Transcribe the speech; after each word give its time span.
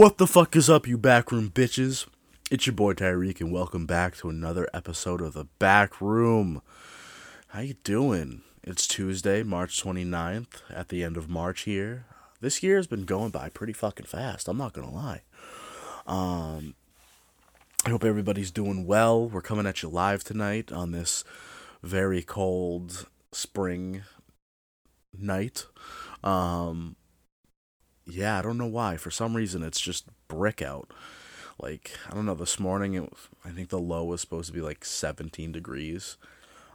What 0.00 0.16
the 0.16 0.26
fuck 0.26 0.56
is 0.56 0.70
up, 0.70 0.88
you 0.88 0.96
backroom 0.96 1.50
bitches? 1.50 2.06
It's 2.50 2.66
your 2.66 2.72
boy 2.72 2.94
Tyreek, 2.94 3.38
and 3.42 3.52
welcome 3.52 3.84
back 3.84 4.16
to 4.16 4.30
another 4.30 4.66
episode 4.72 5.20
of 5.20 5.34
the 5.34 5.44
Back 5.58 6.00
Room. 6.00 6.62
How 7.48 7.60
you 7.60 7.74
doing? 7.84 8.40
It's 8.64 8.86
Tuesday, 8.86 9.42
March 9.42 9.84
29th, 9.84 10.62
at 10.70 10.88
the 10.88 11.04
end 11.04 11.18
of 11.18 11.28
March 11.28 11.64
here. 11.64 12.06
This 12.40 12.62
year 12.62 12.76
has 12.76 12.86
been 12.86 13.04
going 13.04 13.28
by 13.28 13.50
pretty 13.50 13.74
fucking 13.74 14.06
fast, 14.06 14.48
I'm 14.48 14.56
not 14.56 14.72
gonna 14.72 14.90
lie. 14.90 15.20
Um, 16.06 16.76
I 17.84 17.90
hope 17.90 18.02
everybody's 18.02 18.50
doing 18.50 18.86
well. 18.86 19.28
We're 19.28 19.42
coming 19.42 19.66
at 19.66 19.82
you 19.82 19.90
live 19.90 20.24
tonight 20.24 20.72
on 20.72 20.92
this 20.92 21.24
very 21.82 22.22
cold 22.22 23.06
spring 23.32 24.04
night. 25.12 25.66
Um, 26.24 26.96
yeah, 28.10 28.38
I 28.38 28.42
don't 28.42 28.58
know 28.58 28.66
why. 28.66 28.96
For 28.96 29.10
some 29.10 29.34
reason, 29.36 29.62
it's 29.62 29.80
just 29.80 30.06
brick 30.28 30.62
out. 30.62 30.90
Like 31.60 31.92
I 32.08 32.14
don't 32.14 32.26
know. 32.26 32.34
This 32.34 32.58
morning, 32.58 32.94
it 32.94 33.02
was, 33.02 33.28
I 33.44 33.50
think 33.50 33.68
the 33.68 33.78
low 33.78 34.04
was 34.04 34.20
supposed 34.20 34.48
to 34.48 34.52
be 34.54 34.62
like 34.62 34.84
17 34.84 35.52
degrees, 35.52 36.16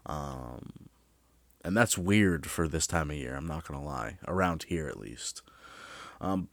um, 0.05 0.89
and 1.63 1.75
that's 1.75 1.97
weird 1.97 2.45
for 2.45 2.67
this 2.67 2.85
time 2.85 3.09
of 3.09 3.17
year. 3.17 3.35
I'm 3.35 3.47
not 3.47 3.67
gonna 3.67 3.83
lie. 3.83 4.17
Around 4.27 4.63
here, 4.63 4.87
at 4.87 4.99
least. 4.99 5.41
Um, 6.21 6.49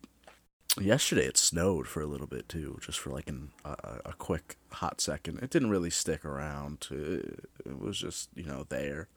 yesterday 0.81 1.27
it 1.27 1.37
snowed 1.37 1.87
for 1.87 2.01
a 2.01 2.07
little 2.07 2.27
bit 2.27 2.49
too, 2.49 2.79
just 2.81 2.99
for 2.99 3.11
like 3.11 3.29
an, 3.29 3.51
a, 3.65 4.01
a 4.07 4.13
quick 4.17 4.57
hot 4.71 5.01
second. 5.01 5.39
It 5.43 5.51
didn't 5.51 5.71
really 5.71 5.91
stick 5.91 6.25
around. 6.25 6.89
It, 6.91 7.51
it 7.67 7.79
was 7.79 7.99
just 7.99 8.31
you 8.35 8.45
know 8.45 8.65
there. 8.69 9.09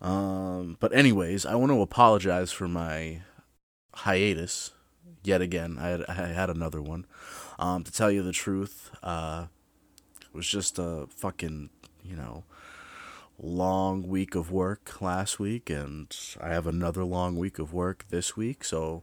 Um, 0.00 0.76
but 0.80 0.94
anyways, 0.94 1.46
I 1.46 1.54
want 1.54 1.72
to 1.72 1.80
apologize 1.80 2.52
for 2.52 2.68
my 2.68 3.20
hiatus 3.94 4.72
yet 5.22 5.40
again. 5.40 5.78
I 5.80 5.88
had, 5.88 6.04
I 6.08 6.14
had 6.28 6.50
another 6.50 6.82
one. 6.82 7.06
Um, 7.58 7.84
to 7.84 7.92
tell 7.92 8.10
you 8.10 8.22
the 8.22 8.32
truth, 8.32 8.90
uh, 9.02 9.46
it 10.20 10.34
was 10.34 10.46
just 10.46 10.78
a 10.78 11.06
fucking, 11.08 11.70
you 12.02 12.16
know, 12.16 12.44
long 13.38 14.06
week 14.06 14.34
of 14.34 14.50
work 14.50 15.00
last 15.00 15.38
week, 15.38 15.70
and 15.70 16.14
I 16.40 16.48
have 16.48 16.66
another 16.66 17.04
long 17.04 17.36
week 17.36 17.58
of 17.58 17.72
work 17.72 18.06
this 18.10 18.36
week. 18.36 18.64
So 18.64 19.02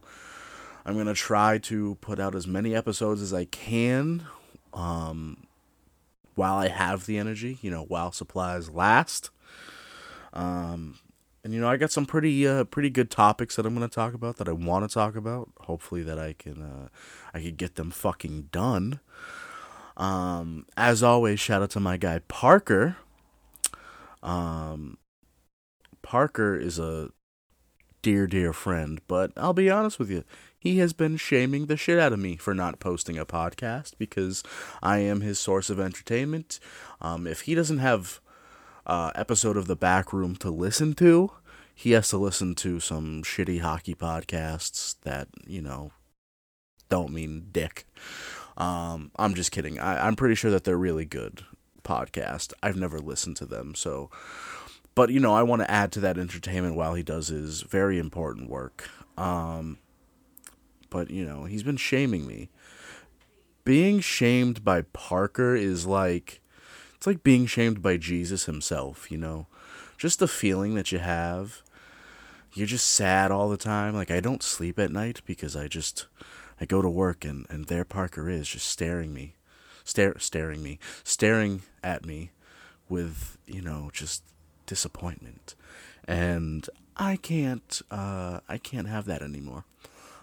I'm 0.84 0.96
gonna 0.96 1.14
try 1.14 1.58
to 1.58 1.96
put 2.00 2.18
out 2.18 2.34
as 2.34 2.46
many 2.46 2.74
episodes 2.74 3.22
as 3.22 3.32
I 3.34 3.44
can, 3.46 4.24
um, 4.72 5.46
while 6.34 6.54
I 6.54 6.68
have 6.68 7.06
the 7.06 7.18
energy. 7.18 7.58
You 7.62 7.70
know, 7.70 7.84
while 7.84 8.12
supplies 8.12 8.70
last. 8.70 9.30
Um, 10.34 10.98
and 11.44 11.52
you 11.52 11.60
know, 11.60 11.68
I 11.68 11.76
got 11.76 11.90
some 11.90 12.06
pretty 12.06 12.46
uh, 12.46 12.64
pretty 12.64 12.90
good 12.90 13.10
topics 13.10 13.56
that 13.56 13.66
I'm 13.66 13.74
going 13.74 13.88
to 13.88 13.94
talk 13.94 14.14
about 14.14 14.36
that 14.36 14.48
I 14.48 14.52
want 14.52 14.88
to 14.88 14.92
talk 14.92 15.16
about. 15.16 15.50
Hopefully, 15.62 16.02
that 16.02 16.18
I 16.18 16.34
can 16.34 16.62
uh, 16.62 16.88
I 17.34 17.40
can 17.40 17.56
get 17.56 17.74
them 17.74 17.90
fucking 17.90 18.48
done. 18.52 19.00
Um, 19.96 20.66
as 20.76 21.02
always, 21.02 21.40
shout 21.40 21.62
out 21.62 21.70
to 21.70 21.80
my 21.80 21.96
guy 21.96 22.20
Parker. 22.28 22.96
Um, 24.22 24.98
Parker 26.02 26.56
is 26.56 26.78
a 26.78 27.10
dear 28.02 28.26
dear 28.26 28.52
friend, 28.52 29.00
but 29.08 29.32
I'll 29.36 29.52
be 29.52 29.70
honest 29.70 29.98
with 29.98 30.10
you, 30.10 30.22
he 30.58 30.78
has 30.78 30.92
been 30.92 31.16
shaming 31.16 31.66
the 31.66 31.76
shit 31.76 31.98
out 31.98 32.12
of 32.12 32.20
me 32.20 32.36
for 32.36 32.54
not 32.54 32.78
posting 32.78 33.18
a 33.18 33.26
podcast 33.26 33.94
because 33.98 34.44
I 34.80 34.98
am 34.98 35.22
his 35.22 35.40
source 35.40 35.70
of 35.70 35.80
entertainment. 35.80 36.60
Um, 37.00 37.26
if 37.26 37.42
he 37.42 37.56
doesn't 37.56 37.78
have 37.78 38.20
uh, 38.86 39.10
episode 39.14 39.56
of 39.56 39.66
the 39.66 39.76
back 39.76 40.12
room 40.12 40.36
to 40.36 40.50
listen 40.50 40.94
to, 40.94 41.30
he 41.82 41.90
has 41.92 42.08
to 42.10 42.16
listen 42.16 42.54
to 42.54 42.78
some 42.78 43.24
shitty 43.24 43.60
hockey 43.60 43.92
podcasts 43.92 44.94
that 45.02 45.26
you 45.44 45.60
know 45.60 45.90
don't 46.88 47.12
mean 47.12 47.48
dick. 47.50 47.86
Um, 48.56 49.10
I'm 49.16 49.34
just 49.34 49.50
kidding. 49.50 49.80
I, 49.80 50.06
I'm 50.06 50.14
pretty 50.14 50.36
sure 50.36 50.52
that 50.52 50.62
they're 50.62 50.78
really 50.78 51.04
good 51.04 51.44
podcast. 51.82 52.52
I've 52.62 52.76
never 52.76 53.00
listened 53.00 53.36
to 53.38 53.46
them, 53.46 53.74
so. 53.74 54.10
But 54.94 55.10
you 55.10 55.18
know, 55.18 55.34
I 55.34 55.42
want 55.42 55.62
to 55.62 55.70
add 55.70 55.90
to 55.92 56.00
that 56.00 56.18
entertainment 56.18 56.76
while 56.76 56.94
he 56.94 57.02
does 57.02 57.28
his 57.28 57.62
very 57.62 57.98
important 57.98 58.48
work. 58.48 58.88
Um, 59.16 59.78
but 60.88 61.10
you 61.10 61.24
know, 61.24 61.46
he's 61.46 61.64
been 61.64 61.78
shaming 61.78 62.28
me. 62.28 62.48
Being 63.64 63.98
shamed 63.98 64.64
by 64.64 64.82
Parker 64.82 65.56
is 65.56 65.84
like 65.84 66.42
it's 66.94 67.08
like 67.08 67.24
being 67.24 67.46
shamed 67.46 67.82
by 67.82 67.96
Jesus 67.96 68.44
himself, 68.44 69.10
you 69.10 69.18
know? 69.18 69.48
Just 69.98 70.20
the 70.20 70.28
feeling 70.28 70.76
that 70.76 70.92
you 70.92 71.00
have. 71.00 71.62
You're 72.54 72.66
just 72.66 72.86
sad 72.86 73.30
all 73.30 73.48
the 73.48 73.56
time. 73.56 73.94
Like 73.94 74.10
I 74.10 74.20
don't 74.20 74.42
sleep 74.42 74.78
at 74.78 74.90
night 74.90 75.22
because 75.24 75.56
I 75.56 75.68
just 75.68 76.06
I 76.60 76.64
go 76.64 76.82
to 76.82 76.90
work 76.90 77.24
and 77.24 77.46
and 77.48 77.66
there 77.66 77.84
Parker 77.84 78.28
is 78.28 78.48
just 78.48 78.68
staring 78.68 79.14
me. 79.14 79.36
Stare 79.84 80.18
staring 80.18 80.62
me. 80.62 80.78
Staring 81.02 81.62
at 81.82 82.04
me 82.04 82.30
with, 82.88 83.38
you 83.46 83.62
know, 83.62 83.90
just 83.92 84.22
disappointment. 84.66 85.54
And 86.06 86.68
I 86.96 87.16
can't 87.16 87.80
uh 87.90 88.40
I 88.48 88.58
can't 88.58 88.88
have 88.88 89.06
that 89.06 89.22
anymore. 89.22 89.64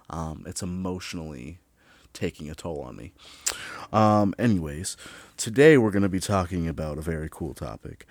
Um 0.10 0.44
it's 0.46 0.62
emotionally 0.62 1.60
taking 2.14 2.50
a 2.50 2.56
toll 2.56 2.82
on 2.82 2.96
me. 2.96 3.12
Um, 3.92 4.34
anyways, 4.38 4.98
today 5.38 5.78
we're 5.78 5.92
going 5.92 6.04
to 6.04 6.10
be 6.10 6.20
talking 6.20 6.68
about 6.68 6.98
a 6.98 7.02
very 7.02 7.30
cool 7.32 7.54
topic. 7.54 8.06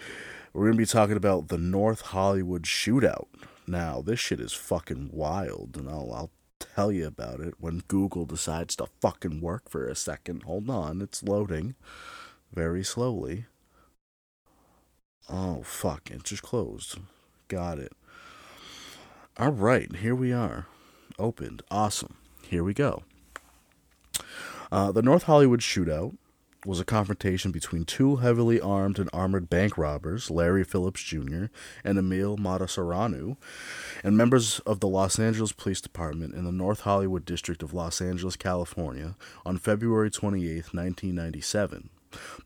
We're 0.52 0.66
going 0.66 0.74
to 0.74 0.78
be 0.78 0.86
talking 0.86 1.16
about 1.16 1.48
the 1.48 1.58
North 1.58 2.00
Hollywood 2.00 2.62
shootout. 2.62 3.26
Now, 3.68 4.00
this 4.00 4.18
shit 4.18 4.40
is 4.40 4.54
fucking 4.54 5.10
wild, 5.12 5.76
and 5.76 5.90
I'll, 5.90 6.10
I'll 6.10 6.30
tell 6.58 6.90
you 6.90 7.06
about 7.06 7.40
it 7.40 7.52
when 7.60 7.82
Google 7.86 8.24
decides 8.24 8.74
to 8.76 8.86
fucking 9.02 9.42
work 9.42 9.68
for 9.68 9.86
a 9.86 9.94
second. 9.94 10.44
Hold 10.44 10.70
on, 10.70 11.02
it's 11.02 11.22
loading 11.22 11.74
very 12.50 12.82
slowly. 12.82 13.44
Oh, 15.28 15.62
fuck, 15.62 16.10
it 16.10 16.24
just 16.24 16.42
closed. 16.42 16.98
Got 17.48 17.78
it. 17.78 17.92
All 19.36 19.52
right, 19.52 19.96
here 19.96 20.14
we 20.14 20.32
are. 20.32 20.66
Opened. 21.18 21.62
Awesome. 21.70 22.14
Here 22.42 22.64
we 22.64 22.72
go. 22.72 23.02
Uh, 24.72 24.92
the 24.92 25.02
North 25.02 25.24
Hollywood 25.24 25.60
shootout 25.60 26.16
was 26.66 26.80
a 26.80 26.84
confrontation 26.84 27.52
between 27.52 27.84
two 27.84 28.16
heavily 28.16 28.60
armed 28.60 28.98
and 28.98 29.08
armored 29.12 29.48
bank 29.48 29.78
robbers, 29.78 30.30
Larry 30.30 30.64
Phillips 30.64 31.02
Jr. 31.02 31.46
and 31.84 31.98
Emil 31.98 32.36
Matasareanu, 32.36 33.36
and 34.02 34.16
members 34.16 34.58
of 34.60 34.80
the 34.80 34.88
Los 34.88 35.18
Angeles 35.18 35.52
Police 35.52 35.80
Department 35.80 36.34
in 36.34 36.44
the 36.44 36.52
North 36.52 36.80
Hollywood 36.80 37.24
district 37.24 37.62
of 37.62 37.72
Los 37.72 38.00
Angeles, 38.00 38.36
California, 38.36 39.16
on 39.46 39.58
February 39.58 40.10
28, 40.10 40.74
1997. 40.74 41.90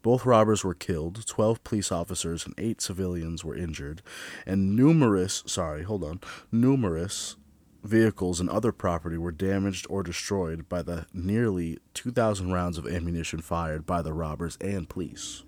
Both 0.02 0.26
robbers 0.26 0.64
were 0.64 0.74
killed, 0.74 1.24
12 1.26 1.62
police 1.64 1.92
officers 1.92 2.44
and 2.44 2.54
8 2.58 2.80
civilians 2.80 3.44
were 3.44 3.56
injured, 3.56 4.02
and 4.44 4.74
numerous, 4.76 5.42
sorry, 5.46 5.84
hold 5.84 6.04
on, 6.04 6.20
numerous 6.50 7.36
vehicles 7.82 8.40
and 8.40 8.48
other 8.48 8.72
property 8.72 9.16
were 9.16 9.32
damaged 9.32 9.86
or 9.88 10.02
destroyed 10.02 10.68
by 10.68 10.82
the 10.82 11.06
nearly 11.12 11.78
2,000 11.94 12.52
rounds 12.52 12.78
of 12.78 12.86
ammunition 12.86 13.40
fired 13.40 13.86
by 13.86 14.02
the 14.02 14.12
robbers 14.12 14.56
and 14.60 14.88
police. 14.88 15.42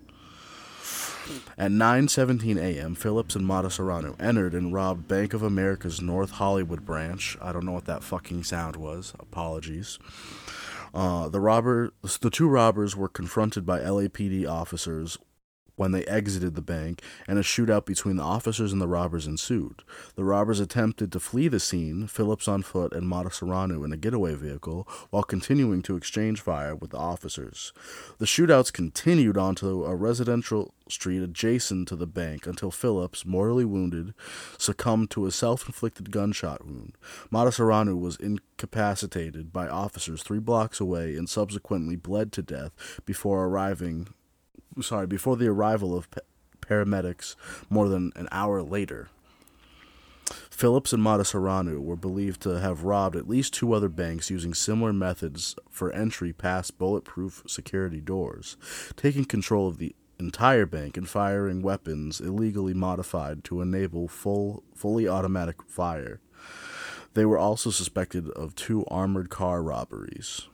At 1.57 1.71
9:17 1.71 2.57
a.m., 2.57 2.93
Phillips 2.93 3.35
and 3.35 3.47
Matasareanu 3.47 4.15
entered 4.21 4.53
and 4.53 4.71
robbed 4.71 5.07
Bank 5.07 5.33
of 5.33 5.41
America's 5.41 5.99
North 5.99 6.31
Hollywood 6.31 6.85
branch. 6.85 7.35
I 7.41 7.51
don't 7.51 7.65
know 7.65 7.71
what 7.71 7.85
that 7.85 8.03
fucking 8.03 8.43
sound 8.43 8.75
was. 8.75 9.13
Apologies. 9.19 9.97
Uh, 10.93 11.27
the 11.27 11.39
robber, 11.39 11.93
the 12.21 12.29
two 12.29 12.47
robbers 12.47 12.95
were 12.95 13.09
confronted 13.09 13.65
by 13.65 13.79
LAPD 13.79 14.47
officers 14.47 15.17
when 15.75 15.91
they 15.91 16.05
exited 16.05 16.55
the 16.55 16.61
bank, 16.61 17.01
and 17.27 17.37
a 17.37 17.43
shootout 17.43 17.85
between 17.85 18.15
the 18.15 18.23
officers 18.23 18.71
and 18.71 18.81
the 18.81 18.87
robbers 18.87 19.27
ensued. 19.27 19.83
The 20.15 20.23
robbers 20.23 20.59
attempted 20.59 21.11
to 21.11 21.19
flee 21.19 21.47
the 21.47 21.59
scene, 21.59 22.07
Phillips 22.07 22.47
on 22.47 22.63
foot 22.63 22.93
and 22.93 23.09
Matasareanu 23.09 23.83
in 23.83 23.91
a 23.91 23.97
getaway 23.97 24.35
vehicle, 24.35 24.87
while 25.09 25.23
continuing 25.23 25.81
to 25.83 25.95
exchange 25.95 26.41
fire 26.41 26.75
with 26.75 26.91
the 26.91 26.97
officers. 26.97 27.73
The 28.17 28.25
shootouts 28.25 28.71
continued 28.71 29.37
onto 29.37 29.85
a 29.85 29.95
residential 29.95 30.73
street 30.87 31.21
adjacent 31.21 31.87
to 31.87 31.95
the 31.95 32.07
bank 32.07 32.45
until 32.45 32.71
Phillips, 32.71 33.25
mortally 33.25 33.65
wounded, 33.65 34.13
succumbed 34.57 35.09
to 35.11 35.25
a 35.25 35.31
self-inflicted 35.31 36.11
gunshot 36.11 36.65
wound. 36.65 36.93
Matasareanu 37.31 37.99
was 37.99 38.17
incapacitated 38.17 39.51
by 39.51 39.67
officers 39.67 40.21
three 40.23 40.39
blocks 40.39 40.79
away 40.79 41.15
and 41.15 41.27
subsequently 41.27 41.95
bled 41.95 42.31
to 42.33 42.41
death 42.41 42.71
before 43.05 43.45
arriving 43.45 44.07
sorry, 44.83 45.07
before 45.07 45.37
the 45.37 45.47
arrival 45.47 45.97
of 45.97 46.09
paramedics 46.61 47.35
more 47.69 47.87
than 47.87 48.11
an 48.15 48.27
hour 48.31 48.61
later. 48.61 49.09
Phillips 50.49 50.93
and 50.93 51.03
Matasareanu 51.03 51.79
were 51.79 51.95
believed 51.95 52.41
to 52.41 52.59
have 52.59 52.83
robbed 52.83 53.15
at 53.15 53.27
least 53.27 53.53
two 53.53 53.73
other 53.73 53.89
banks 53.89 54.29
using 54.29 54.53
similar 54.53 54.93
methods 54.93 55.55
for 55.69 55.91
entry 55.91 56.33
past 56.33 56.77
bulletproof 56.77 57.43
security 57.45 58.01
doors, 58.01 58.57
taking 58.95 59.25
control 59.25 59.67
of 59.67 59.77
the 59.77 59.95
entire 60.19 60.65
bank 60.65 60.97
and 60.97 61.09
firing 61.09 61.61
weapons 61.61 62.21
illegally 62.21 62.73
modified 62.73 63.43
to 63.43 63.61
enable 63.61 64.07
full 64.07 64.63
fully 64.73 65.07
automatic 65.07 65.61
fire. 65.63 66.21
They 67.13 67.25
were 67.25 67.37
also 67.37 67.69
suspected 67.69 68.29
of 68.31 68.55
two 68.55 68.85
armored 68.87 69.29
car 69.29 69.61
robberies. 69.61 70.47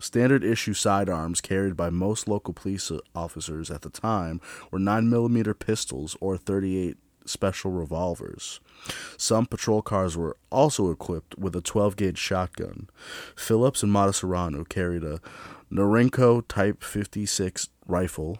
Standard 0.00 0.42
issue 0.42 0.74
sidearms 0.74 1.40
carried 1.40 1.76
by 1.76 1.90
most 1.90 2.26
local 2.26 2.54
police 2.54 2.90
officers 3.14 3.70
at 3.70 3.82
the 3.82 3.90
time 3.90 4.40
were 4.70 4.78
9mm 4.78 5.58
pistols 5.58 6.16
or 6.20 6.36
38 6.36 6.96
special 7.26 7.70
revolvers. 7.70 8.60
Some 9.16 9.46
patrol 9.46 9.82
cars 9.82 10.16
were 10.16 10.36
also 10.50 10.90
equipped 10.90 11.38
with 11.38 11.54
a 11.54 11.60
12 11.60 11.96
gauge 11.96 12.18
shotgun. 12.18 12.88
Phillips 13.36 13.82
and 13.82 13.92
Matasareanu 13.92 14.68
carried 14.68 15.04
a 15.04 15.20
Norinco 15.70 16.42
Type 16.48 16.82
56 16.82 17.68
rifle, 17.86 18.38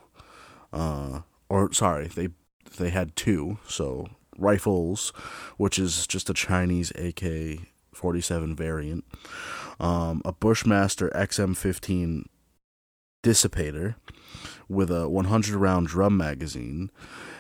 uh, 0.73 1.21
or 1.49 1.73
sorry, 1.73 2.09
they 2.09 2.29
they 2.79 2.91
had 2.91 3.17
two, 3.17 3.59
so 3.67 4.09
rifles, 4.39 5.11
which 5.57 5.79
is 5.79 6.07
just 6.07 6.31
a 6.31 6.35
Chinese 6.35 6.93
AK 6.93 7.61
47 7.93 8.55
variant, 8.55 9.05
um, 9.81 10.23
a 10.25 10.33
Bushmaster 10.33 11.11
XM15 11.15 12.25
dissipator 13.23 13.97
with 14.69 14.91
a 14.91 15.09
100 15.09 15.57
round 15.57 15.89
drum 15.89 16.17
magazine, 16.17 16.91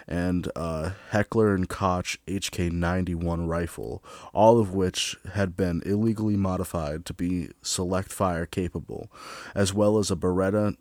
and 0.08 0.50
a 0.56 0.94
Heckler 1.10 1.54
and 1.54 1.68
Koch 1.68 2.18
HK91 2.26 3.46
rifle, 3.46 4.02
all 4.32 4.58
of 4.58 4.74
which 4.74 5.16
had 5.34 5.56
been 5.56 5.82
illegally 5.86 6.36
modified 6.36 7.04
to 7.06 7.14
be 7.14 7.50
select 7.62 8.12
fire 8.12 8.46
capable, 8.46 9.12
as 9.54 9.72
well 9.72 9.98
as 9.98 10.10
a 10.10 10.16
Beretta 10.16 10.76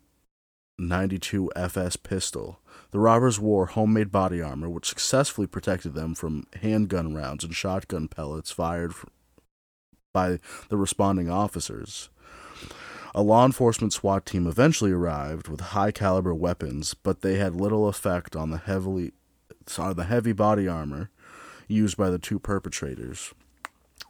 92 0.79 1.51
FS 1.55 1.97
pistol. 1.97 2.59
The 2.91 2.99
robbers 2.99 3.39
wore 3.39 3.67
homemade 3.67 4.11
body 4.11 4.41
armor, 4.41 4.69
which 4.69 4.87
successfully 4.87 5.45
protected 5.45 5.93
them 5.93 6.15
from 6.15 6.47
handgun 6.61 7.13
rounds 7.13 7.43
and 7.43 7.53
shotgun 7.53 8.07
pellets 8.07 8.49
fired 8.49 8.95
by 10.13 10.39
the 10.69 10.77
responding 10.77 11.29
officers. 11.29 12.09
A 13.15 13.23
law 13.23 13.45
enforcement 13.45 13.93
SWAT 13.93 14.25
team 14.25 14.47
eventually 14.47 14.91
arrived 14.91 15.47
with 15.47 15.59
high 15.59 15.91
caliber 15.91 16.33
weapons, 16.33 16.93
but 16.93 17.21
they 17.21 17.35
had 17.35 17.55
little 17.55 17.87
effect 17.87 18.35
on 18.35 18.51
the 18.51 18.57
heavily 18.57 19.13
on 19.77 19.95
the 19.95 20.05
heavy 20.05 20.31
body 20.31 20.67
armor 20.67 21.11
used 21.67 21.95
by 21.95 22.09
the 22.09 22.17
two 22.17 22.39
perpetrators. 22.39 23.33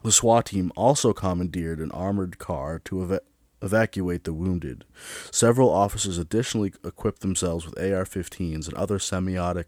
The 0.04 0.12
SWAT 0.12 0.46
team 0.48 0.72
also 0.78 1.12
commandeered 1.12 1.80
an 1.80 1.92
armored 1.92 2.38
car 2.40 2.80
to 2.86 3.04
ev- 3.04 3.20
evacuate 3.62 4.24
the 4.24 4.34
wounded. 4.34 4.86
Several 5.32 5.70
officers 5.70 6.18
additionally 6.18 6.74
equipped 6.84 7.22
themselves 7.22 7.66
with 7.66 7.78
AR-15s 7.78 8.68
and 8.68 8.74
other 8.76 8.98
semiotic, 8.98 9.66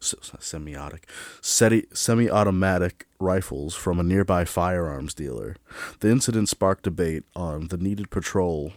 semiotic, 0.00 1.04
semi-automatic 1.40 3.06
rifles 3.20 3.74
from 3.74 3.98
a 3.98 4.04
nearby 4.04 4.44
firearms 4.44 5.14
dealer. 5.14 5.56
The 6.00 6.10
incident 6.10 6.48
sparked 6.48 6.84
debate 6.84 7.24
on 7.34 7.68
the 7.68 7.76
needed 7.76 8.10
patrol 8.10 8.72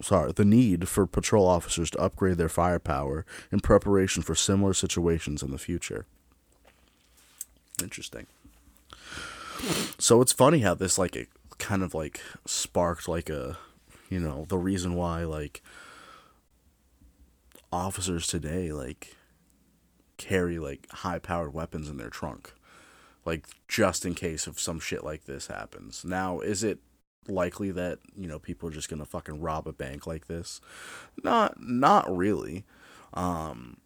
sorry, 0.00 0.32
the 0.32 0.44
need 0.44 0.88
for 0.88 1.06
patrol 1.06 1.46
officers 1.46 1.90
to 1.90 1.98
upgrade 1.98 2.38
their 2.38 2.48
firepower 2.48 3.26
in 3.50 3.60
preparation 3.60 4.22
for 4.22 4.34
similar 4.34 4.72
situations 4.72 5.42
in 5.42 5.50
the 5.50 5.58
future. 5.58 6.06
Interesting. 7.82 8.26
So 9.98 10.20
it's 10.20 10.32
funny 10.32 10.60
how 10.60 10.74
this 10.74 10.98
like 10.98 11.16
it 11.16 11.28
kind 11.58 11.82
of 11.82 11.94
like 11.94 12.20
sparked 12.46 13.08
like 13.08 13.28
a 13.28 13.58
you 14.08 14.18
know 14.18 14.44
the 14.48 14.58
reason 14.58 14.94
why 14.94 15.24
like 15.24 15.62
officers 17.72 18.26
today 18.26 18.72
like 18.72 19.16
carry 20.16 20.58
like 20.58 20.88
high 20.90 21.18
powered 21.18 21.52
weapons 21.52 21.88
in 21.88 21.96
their 21.96 22.10
trunk 22.10 22.52
like 23.28 23.46
just 23.68 24.06
in 24.06 24.14
case 24.14 24.46
if 24.46 24.58
some 24.58 24.80
shit 24.80 25.04
like 25.04 25.24
this 25.26 25.48
happens. 25.48 26.02
Now 26.02 26.40
is 26.40 26.64
it 26.64 26.78
likely 27.28 27.70
that 27.72 27.98
you 28.16 28.26
know 28.26 28.38
people 28.38 28.70
are 28.70 28.72
just 28.72 28.88
gonna 28.88 29.04
fucking 29.04 29.40
rob 29.40 29.68
a 29.68 29.72
bank 29.72 30.06
like 30.06 30.28
this? 30.28 30.62
Not 31.22 31.60
not 31.60 32.14
really. 32.14 32.64
Um 33.12 33.76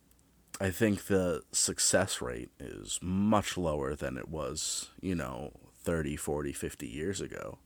i 0.60 0.70
think 0.70 1.06
the 1.06 1.42
success 1.50 2.20
rate 2.20 2.50
is 2.60 2.98
much 3.02 3.56
lower 3.56 3.94
than 3.96 4.18
it 4.18 4.28
was 4.28 4.90
you 5.00 5.14
know 5.14 5.50
30 5.82 6.14
40 6.14 6.52
50 6.52 6.86
years 6.86 7.20
ago. 7.20 7.58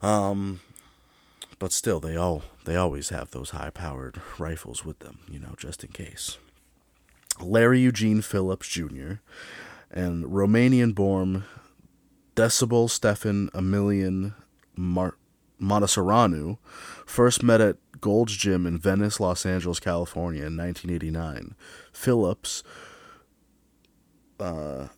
Um 0.00 0.60
but 1.58 1.72
still, 1.72 2.00
they 2.00 2.16
all 2.16 2.42
they 2.64 2.76
always 2.76 3.08
have 3.10 3.30
those 3.30 3.50
high-powered 3.50 4.20
rifles 4.38 4.84
with 4.84 5.00
them, 5.00 5.20
you 5.28 5.38
know, 5.38 5.54
just 5.56 5.84
in 5.84 5.90
case. 5.90 6.38
Larry 7.40 7.80
Eugene 7.80 8.22
Phillips 8.22 8.68
Jr. 8.68 9.14
and 9.90 10.24
Romanian-born 10.24 11.44
Decebal 12.36 12.88
Stefan 12.90 13.50
Emilian 13.54 14.34
Mar- 14.76 15.16
first 17.06 17.42
met 17.42 17.60
at 17.60 17.76
Gold's 18.00 18.36
Gym 18.36 18.66
in 18.66 18.78
Venice, 18.78 19.18
Los 19.18 19.46
Angeles, 19.46 19.80
California 19.80 20.44
in 20.44 20.56
1989. 20.56 21.54
Phillips 21.92 22.62
uh, 24.40 24.88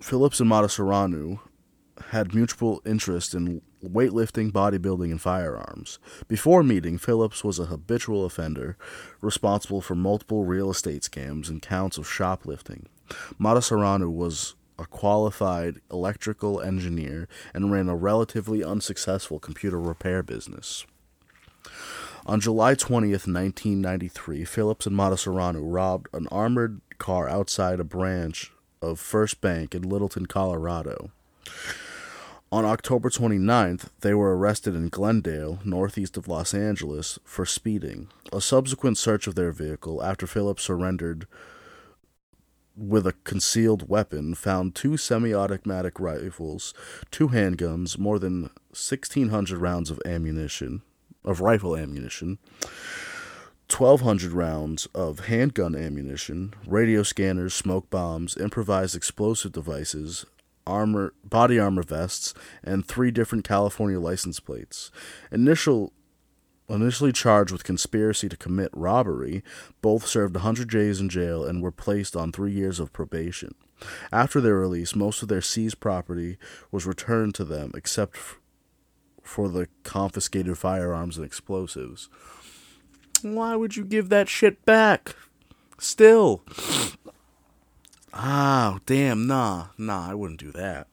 Phillips 0.00 0.40
and 0.40 0.50
Matasareanu 0.50 1.40
had 2.08 2.34
mutual 2.34 2.80
interest 2.84 3.34
in 3.34 3.62
weightlifting, 3.84 4.52
bodybuilding, 4.52 5.10
and 5.10 5.20
firearms. 5.20 5.98
Before 6.28 6.62
meeting, 6.62 6.98
Phillips 6.98 7.42
was 7.42 7.58
a 7.58 7.66
habitual 7.66 8.24
offender, 8.24 8.76
responsible 9.20 9.80
for 9.80 9.94
multiple 9.94 10.44
real 10.44 10.70
estate 10.70 11.02
scams 11.02 11.48
and 11.48 11.62
counts 11.62 11.98
of 11.98 12.10
shoplifting. 12.10 12.86
Matasareanu 13.40 14.12
was 14.12 14.54
a 14.78 14.86
qualified 14.86 15.80
electrical 15.90 16.60
engineer 16.60 17.28
and 17.52 17.70
ran 17.70 17.88
a 17.88 17.96
relatively 17.96 18.64
unsuccessful 18.64 19.38
computer 19.38 19.78
repair 19.78 20.22
business. 20.22 20.86
On 22.26 22.40
July 22.40 22.74
20th, 22.74 23.26
1993, 23.26 24.44
Phillips 24.44 24.86
and 24.86 24.96
Matasareanu 24.96 25.60
robbed 25.62 26.08
an 26.12 26.26
armored 26.28 26.80
car 26.98 27.28
outside 27.28 27.80
a 27.80 27.84
branch 27.84 28.52
of 28.82 29.00
First 29.00 29.40
Bank 29.40 29.74
in 29.74 29.82
Littleton, 29.82 30.26
Colorado. 30.26 31.10
On 32.52 32.64
October 32.64 33.10
29th, 33.10 33.90
they 34.00 34.12
were 34.12 34.36
arrested 34.36 34.74
in 34.74 34.88
Glendale, 34.88 35.60
northeast 35.64 36.16
of 36.16 36.26
Los 36.26 36.52
Angeles, 36.52 37.16
for 37.22 37.46
speeding. 37.46 38.08
A 38.32 38.40
subsequent 38.40 38.98
search 38.98 39.28
of 39.28 39.36
their 39.36 39.52
vehicle, 39.52 40.02
after 40.02 40.26
Phillips 40.26 40.64
surrendered 40.64 41.28
with 42.76 43.06
a 43.06 43.14
concealed 43.22 43.88
weapon, 43.88 44.34
found 44.34 44.74
two 44.74 44.96
semi 44.96 45.32
automatic 45.32 46.00
rifles, 46.00 46.74
two 47.12 47.28
handguns, 47.28 47.98
more 47.98 48.18
than 48.18 48.50
1,600 48.72 49.56
rounds 49.56 49.88
of 49.88 50.02
ammunition, 50.04 50.82
of 51.24 51.40
rifle 51.40 51.76
ammunition, 51.76 52.38
1,200 53.68 54.32
rounds 54.32 54.86
of 54.92 55.26
handgun 55.26 55.76
ammunition, 55.76 56.52
radio 56.66 57.04
scanners, 57.04 57.54
smoke 57.54 57.88
bombs, 57.90 58.36
improvised 58.36 58.96
explosive 58.96 59.52
devices, 59.52 60.26
armor, 60.70 61.12
body 61.24 61.58
armor 61.58 61.82
vests, 61.82 62.34
and 62.62 62.86
three 62.86 63.10
different 63.10 63.44
California 63.44 63.98
license 63.98 64.40
plates. 64.40 64.90
Initial 65.30 65.92
initially 66.68 67.12
charged 67.12 67.50
with 67.50 67.64
conspiracy 67.64 68.28
to 68.28 68.36
commit 68.36 68.70
robbery, 68.72 69.42
both 69.82 70.06
served 70.06 70.36
100 70.36 70.70
days 70.70 71.00
in 71.00 71.08
jail 71.08 71.44
and 71.44 71.62
were 71.62 71.72
placed 71.72 72.14
on 72.14 72.30
three 72.30 72.52
years 72.52 72.78
of 72.78 72.92
probation. 72.92 73.54
After 74.12 74.40
their 74.40 74.54
release, 74.56 74.94
most 74.94 75.22
of 75.22 75.28
their 75.28 75.40
seized 75.40 75.80
property 75.80 76.38
was 76.70 76.86
returned 76.86 77.34
to 77.36 77.44
them, 77.44 77.72
except 77.74 78.16
f- 78.16 78.38
for 79.22 79.48
the 79.48 79.68
confiscated 79.82 80.58
firearms 80.58 81.16
and 81.16 81.26
explosives. 81.26 82.08
Why 83.22 83.56
would 83.56 83.76
you 83.76 83.84
give 83.84 84.08
that 84.10 84.28
shit 84.28 84.64
back? 84.64 85.14
Still. 85.78 86.42
Ah, 88.12 88.80
damn, 88.86 89.26
nah, 89.26 89.68
nah, 89.78 90.10
I 90.10 90.14
wouldn't 90.14 90.40
do 90.40 90.50
that. 90.52 90.88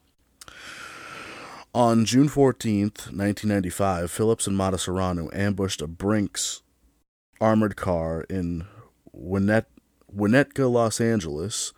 On 1.74 2.06
June 2.06 2.30
14th, 2.30 3.12
1995, 3.12 4.10
Phillips 4.10 4.48
and 4.48 4.58
Matasareanu 4.58 5.30
ambushed 5.34 5.82
a 5.82 5.88
Brinks 5.88 6.62
armored 7.42 7.76
car 7.76 8.22
in 8.30 8.66
Winnet- 9.16 9.66
Winnetka, 10.16 10.72
Los 10.72 11.02
Angeles, 11.02 11.74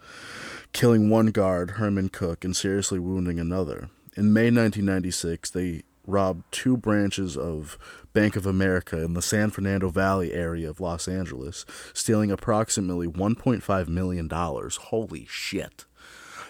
killing 0.73 1.09
one 1.09 1.27
guard, 1.27 1.71
Herman 1.71 2.09
Cook, 2.09 2.45
and 2.45 2.55
seriously 2.55 2.99
wounding 2.99 3.39
another. 3.39 3.89
In 4.15 4.33
May 4.33 4.51
1996, 4.51 5.49
they 5.49 5.83
robbed 6.09 6.43
two 6.51 6.75
branches 6.75 7.37
of 7.37 7.77
Bank 8.13 8.35
of 8.35 8.45
America 8.45 9.03
in 9.03 9.13
the 9.13 9.21
San 9.21 9.49
Fernando 9.49 9.89
Valley 9.89 10.33
area 10.33 10.69
of 10.69 10.79
Los 10.79 11.07
Angeles, 11.07 11.65
stealing 11.93 12.31
approximately 12.31 13.07
$1.5 13.07 13.87
million. 13.87 14.29
Holy 14.29 15.25
shit. 15.29 15.85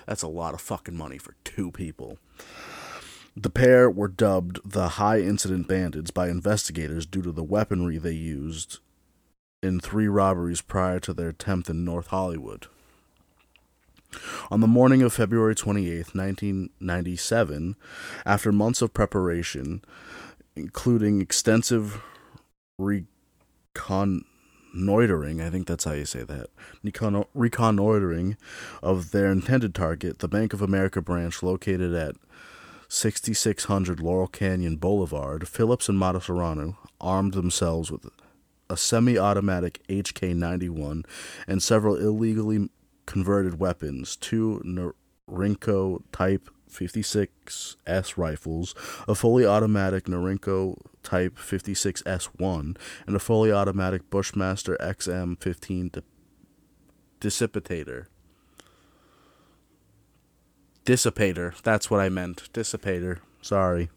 That's 0.05 0.23
a 0.23 0.27
lot 0.27 0.53
of 0.53 0.61
fucking 0.61 0.97
money 0.97 1.17
for 1.17 1.35
two 1.43 1.71
people. 1.71 2.17
The 3.35 3.49
pair 3.49 3.89
were 3.89 4.07
dubbed 4.07 4.59
the 4.65 4.89
High 4.89 5.19
Incident 5.19 5.67
Bandits 5.67 6.11
by 6.11 6.29
investigators 6.29 7.05
due 7.05 7.21
to 7.21 7.31
the 7.31 7.43
weaponry 7.43 7.97
they 7.97 8.13
used 8.13 8.79
in 9.61 9.79
three 9.79 10.07
robberies 10.07 10.61
prior 10.61 10.99
to 11.01 11.13
their 11.13 11.29
attempt 11.29 11.69
in 11.69 11.85
North 11.85 12.07
Hollywood. 12.07 12.67
On 14.51 14.61
the 14.61 14.67
morning 14.67 15.01
of 15.01 15.13
February 15.13 15.55
28, 15.55 16.15
1997, 16.15 17.75
after 18.25 18.51
months 18.51 18.81
of 18.81 18.93
preparation, 18.93 19.81
including 20.55 21.21
extensive 21.21 22.01
reconnoitering. 22.77 25.41
I 25.41 25.49
think 25.49 25.67
that's 25.67 25.83
how 25.83 25.93
you 25.93 26.05
say 26.05 26.23
that. 26.23 26.47
Recon- 26.83 27.25
reconnoitering 27.33 28.37
of 28.81 29.11
their 29.11 29.31
intended 29.31 29.75
target, 29.75 30.19
the 30.19 30.27
Bank 30.27 30.53
of 30.53 30.61
America 30.61 31.01
branch 31.01 31.43
located 31.43 31.93
at 31.93 32.15
6600 32.87 33.99
Laurel 33.99 34.27
Canyon 34.27 34.77
Boulevard. 34.77 35.47
Phillips 35.47 35.89
and 35.89 35.99
Matasaurano 35.99 36.77
armed 36.99 37.33
themselves 37.33 37.91
with 37.91 38.07
a 38.69 38.77
semi 38.77 39.17
automatic 39.17 39.81
HK 39.87 40.35
91 40.35 41.03
and 41.47 41.61
several 41.61 41.95
illegally 41.95 42.69
converted 43.09 43.59
weapons, 43.59 44.15
two 44.15 44.61
Norinco 44.63 46.03
Type 46.11 46.47
56S 46.69 48.17
rifles, 48.17 48.75
a 49.07 49.15
fully 49.15 49.47
automatic 49.47 50.05
Norinco 50.05 50.77
Type 51.01 51.35
56S1, 51.39 52.77
and 53.07 53.15
a 53.15 53.19
fully 53.19 53.51
automatic 53.51 54.11
Bushmaster 54.11 54.77
XM15 54.79 55.91
di- 55.91 56.01
Dissipator. 57.19 58.05
Dissipator. 60.85 61.59
That's 61.63 61.89
what 61.89 61.99
I 61.99 62.09
meant. 62.09 62.53
Dissipator. 62.53 63.21
Sorry. 63.41 63.89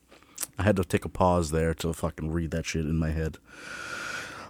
I 0.59 0.63
had 0.63 0.77
to 0.77 0.85
take 0.85 1.05
a 1.05 1.11
pause 1.11 1.51
there 1.51 1.75
to 1.75 1.93
fucking 1.93 2.31
read 2.33 2.51
that 2.53 2.65
shit 2.65 2.87
in 2.87 2.97
my 2.97 3.11
head. 3.11 3.37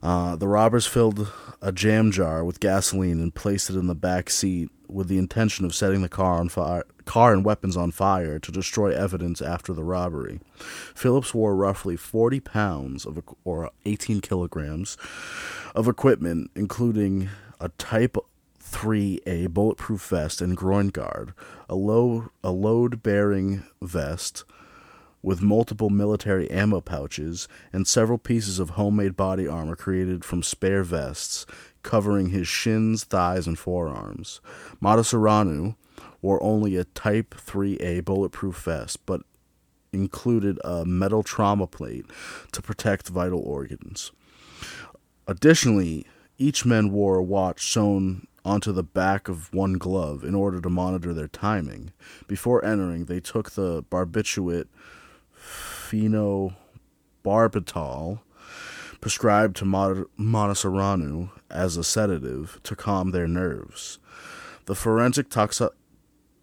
Uh, 0.03 0.35
the 0.37 0.49
robbers 0.49 0.87
filled 0.87 1.31
a 1.61 1.71
jam 1.71 2.11
jar 2.11 2.45
with 2.45 2.61
gasoline 2.61 3.21
and 3.21 3.35
placed 3.35 3.71
it 3.71 3.77
in 3.77 3.87
the 3.87 3.95
back 3.95 4.29
seat 4.31 4.69
with 4.89 5.09
the 5.09 5.19
intention 5.19 5.65
of 5.65 5.75
setting 5.75 6.03
the 6.03 6.09
car 6.09 6.39
on 6.41 6.49
fire, 6.49 6.85
car 7.05 7.33
and 7.33 7.45
weapons 7.45 7.77
on 7.77 7.91
fire 7.91 8.39
to 8.39 8.53
destroy 8.53 8.95
evidence 8.95 9.41
after 9.41 9.73
the 9.73 9.85
robbery. 9.85 10.41
Phillips 10.95 11.33
wore 11.33 11.55
roughly 11.55 11.97
40 11.97 12.41
pounds 12.41 13.07
of 13.07 13.23
or 13.45 13.71
18 13.85 14.21
kilograms 14.21 14.97
of 15.75 15.89
equipment, 15.89 16.51
including 16.55 17.31
a 17.61 17.69
Type 17.71 18.17
3A 18.61 19.49
bulletproof 19.51 20.07
vest 20.09 20.41
and 20.41 20.57
groin 20.57 20.89
guard, 20.89 21.33
a 21.69 21.75
low 21.75 22.31
a 22.43 22.51
load 22.51 23.03
bearing 23.03 23.63
vest 23.81 24.45
with 25.23 25.41
multiple 25.41 25.91
military 25.91 26.51
ammo 26.51 26.81
pouches 26.81 27.47
and 27.73 27.87
several 27.87 28.19
pieces 28.19 28.59
of 28.59 28.71
homemade 28.71 29.17
body 29.17 29.47
armor 29.47 29.77
created 29.77 30.25
from 30.25 30.43
spare 30.43 30.83
vests 30.83 31.47
covering 31.83 32.31
his 32.31 32.49
shins, 32.49 33.05
thighs, 33.05 33.47
and 33.47 33.59
forearms. 33.59 34.41
Matasareanu 34.81 35.77
wore 36.21 36.43
only 36.43 36.77
a 36.77 36.85
Type 36.85 37.35
3A 37.35 38.05
bulletproof 38.05 38.57
vest, 38.57 39.05
but 39.07 39.23
included 39.93 40.59
a 40.65 40.85
metal 40.85 41.23
trauma 41.23 41.67
plate 41.67 42.07
to 42.53 42.63
protect 42.63 43.09
vital 43.09 43.41
organs. 43.41 44.13
Additionally, 45.27 46.07
each 46.39 46.65
man 46.65 46.91
wore 46.91 47.17
a 47.17 47.23
watch 47.23 47.71
sewn 47.71 48.27
onto 48.45 48.73
the 48.73 48.83
back 48.83 49.29
of 49.29 49.53
one 49.53 49.75
glove 49.75 50.25
in 50.25 50.35
order 50.35 50.61
to 50.61 50.71
monitor 50.71 51.13
their 51.15 51.29
timing. 51.29 51.93
Before 52.27 52.65
entering, 52.65 53.05
they 53.05 53.21
took 53.21 53.53
the 53.53 53.83
barbiturate 53.85 54.67
phenobarbital 55.93 58.21
prescribed 59.01 59.57
to 59.57 59.65
Montessoranu 59.65 61.31
as 61.51 61.77
a 61.77 61.85
sedative 61.85 62.61
to 62.63 62.75
calm 62.75 63.11
their 63.11 63.29
nerves. 63.29 63.99
The 64.67 64.75
forensic 64.75 65.29
toxo- 65.29 65.73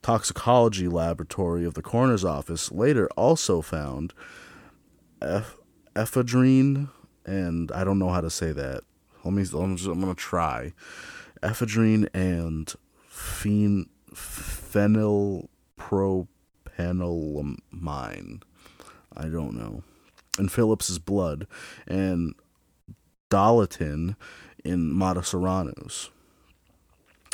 toxicology 0.01 0.87
laboratory 0.87 1.65
of 1.65 1.73
the 1.73 1.81
coroner's 1.81 2.25
office 2.25 2.71
later 2.71 3.09
also 3.15 3.61
found 3.61 4.13
eph- 5.21 5.57
ephedrine, 5.95 6.89
and 7.25 7.71
I 7.71 7.83
don't 7.83 7.99
know 7.99 8.09
how 8.09 8.21
to 8.21 8.29
say 8.29 8.51
that. 8.51 8.81
Let 9.23 9.33
me. 9.33 9.45
I'm, 9.53 9.77
just, 9.77 9.89
I'm 9.89 9.99
gonna 9.99 10.15
try 10.15 10.73
ephedrine 11.41 12.07
and 12.13 12.73
phen-. 13.11 13.87
I 19.15 19.27
don't 19.27 19.55
know. 19.55 19.83
And 20.37 20.51
Phillips's 20.51 20.99
blood 20.99 21.47
and 21.87 22.33
Dolatin 23.29 24.15
in 24.63 24.93
Matasorano's. 24.93 26.09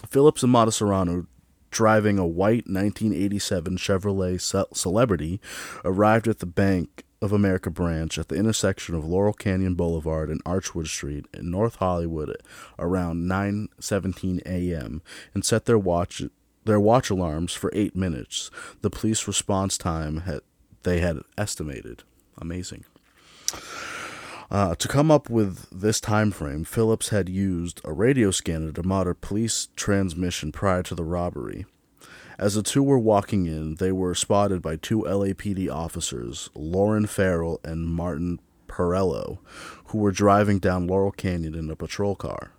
Phillips 0.08 0.44
and 0.44 0.54
Matasorano, 0.54 1.28
driving 1.72 2.18
a 2.18 2.26
white 2.26 2.68
1987 2.68 3.78
Chevrolet 3.78 4.76
Celebrity, 4.76 5.40
arrived 5.84 6.28
at 6.28 6.40
the 6.40 6.46
Bank 6.46 7.04
of 7.22 7.32
America 7.32 7.70
branch 7.70 8.18
at 8.18 8.30
the 8.30 8.36
intersection 8.36 8.94
of 8.96 9.06
Laurel 9.06 9.34
Canyon 9.34 9.76
Boulevard 9.76 10.30
and 10.30 10.44
Archwood 10.44 10.88
Street 10.88 11.26
in 11.34 11.50
North 11.50 11.76
Hollywood 11.76 12.36
around 12.78 13.28
9:17 13.28 14.42
a.m. 14.46 15.02
and 15.34 15.44
set 15.44 15.66
their 15.66 15.80
watch 15.80 16.22
their 16.66 16.80
watch 16.80 17.10
alarms 17.10 17.54
for 17.54 17.72
8 17.74 17.96
minutes. 17.96 18.50
The 18.82 18.90
police 18.90 19.28
response 19.28 19.78
time 19.78 20.22
had 20.22 20.42
they 20.86 21.02
had 21.02 21.20
estimated. 21.38 22.04
Amazing. 22.38 22.86
Uh, 24.50 24.76
to 24.76 24.88
come 24.88 25.12
up 25.12 25.30
with 25.30 25.68
this 25.72 26.00
time 26.00 26.32
frame, 26.32 26.64
Phillips 26.64 27.10
had 27.10 27.28
used 27.28 27.82
a 27.84 27.92
radio 27.92 28.32
scanner 28.32 28.72
to 28.72 28.84
monitor 28.84 29.14
police 29.14 29.70
transmission 29.76 30.52
prior 30.52 30.84
to 30.84 30.96
the 30.96 31.04
robbery. 31.04 31.66
As 32.38 32.54
the 32.54 32.64
two 32.64 32.84
were 32.84 33.00
walking 33.00 33.46
in, 33.46 33.76
they 33.76 33.92
were 33.92 34.14
spotted 34.14 34.62
by 34.62 34.76
two 34.76 35.02
LAPD 35.02 35.70
officers, 35.70 36.50
Loren 36.54 37.08
Farrell 37.08 37.60
and 37.64 37.88
Martin 37.88 38.40
Perello, 38.68 39.40
who 39.86 39.98
were 39.98 40.12
driving 40.12 40.60
down 40.60 40.86
Laurel 40.86 41.12
Canyon 41.12 41.56
in 41.56 41.70
a 41.70 41.76
patrol 41.76 42.16
car. 42.16 42.52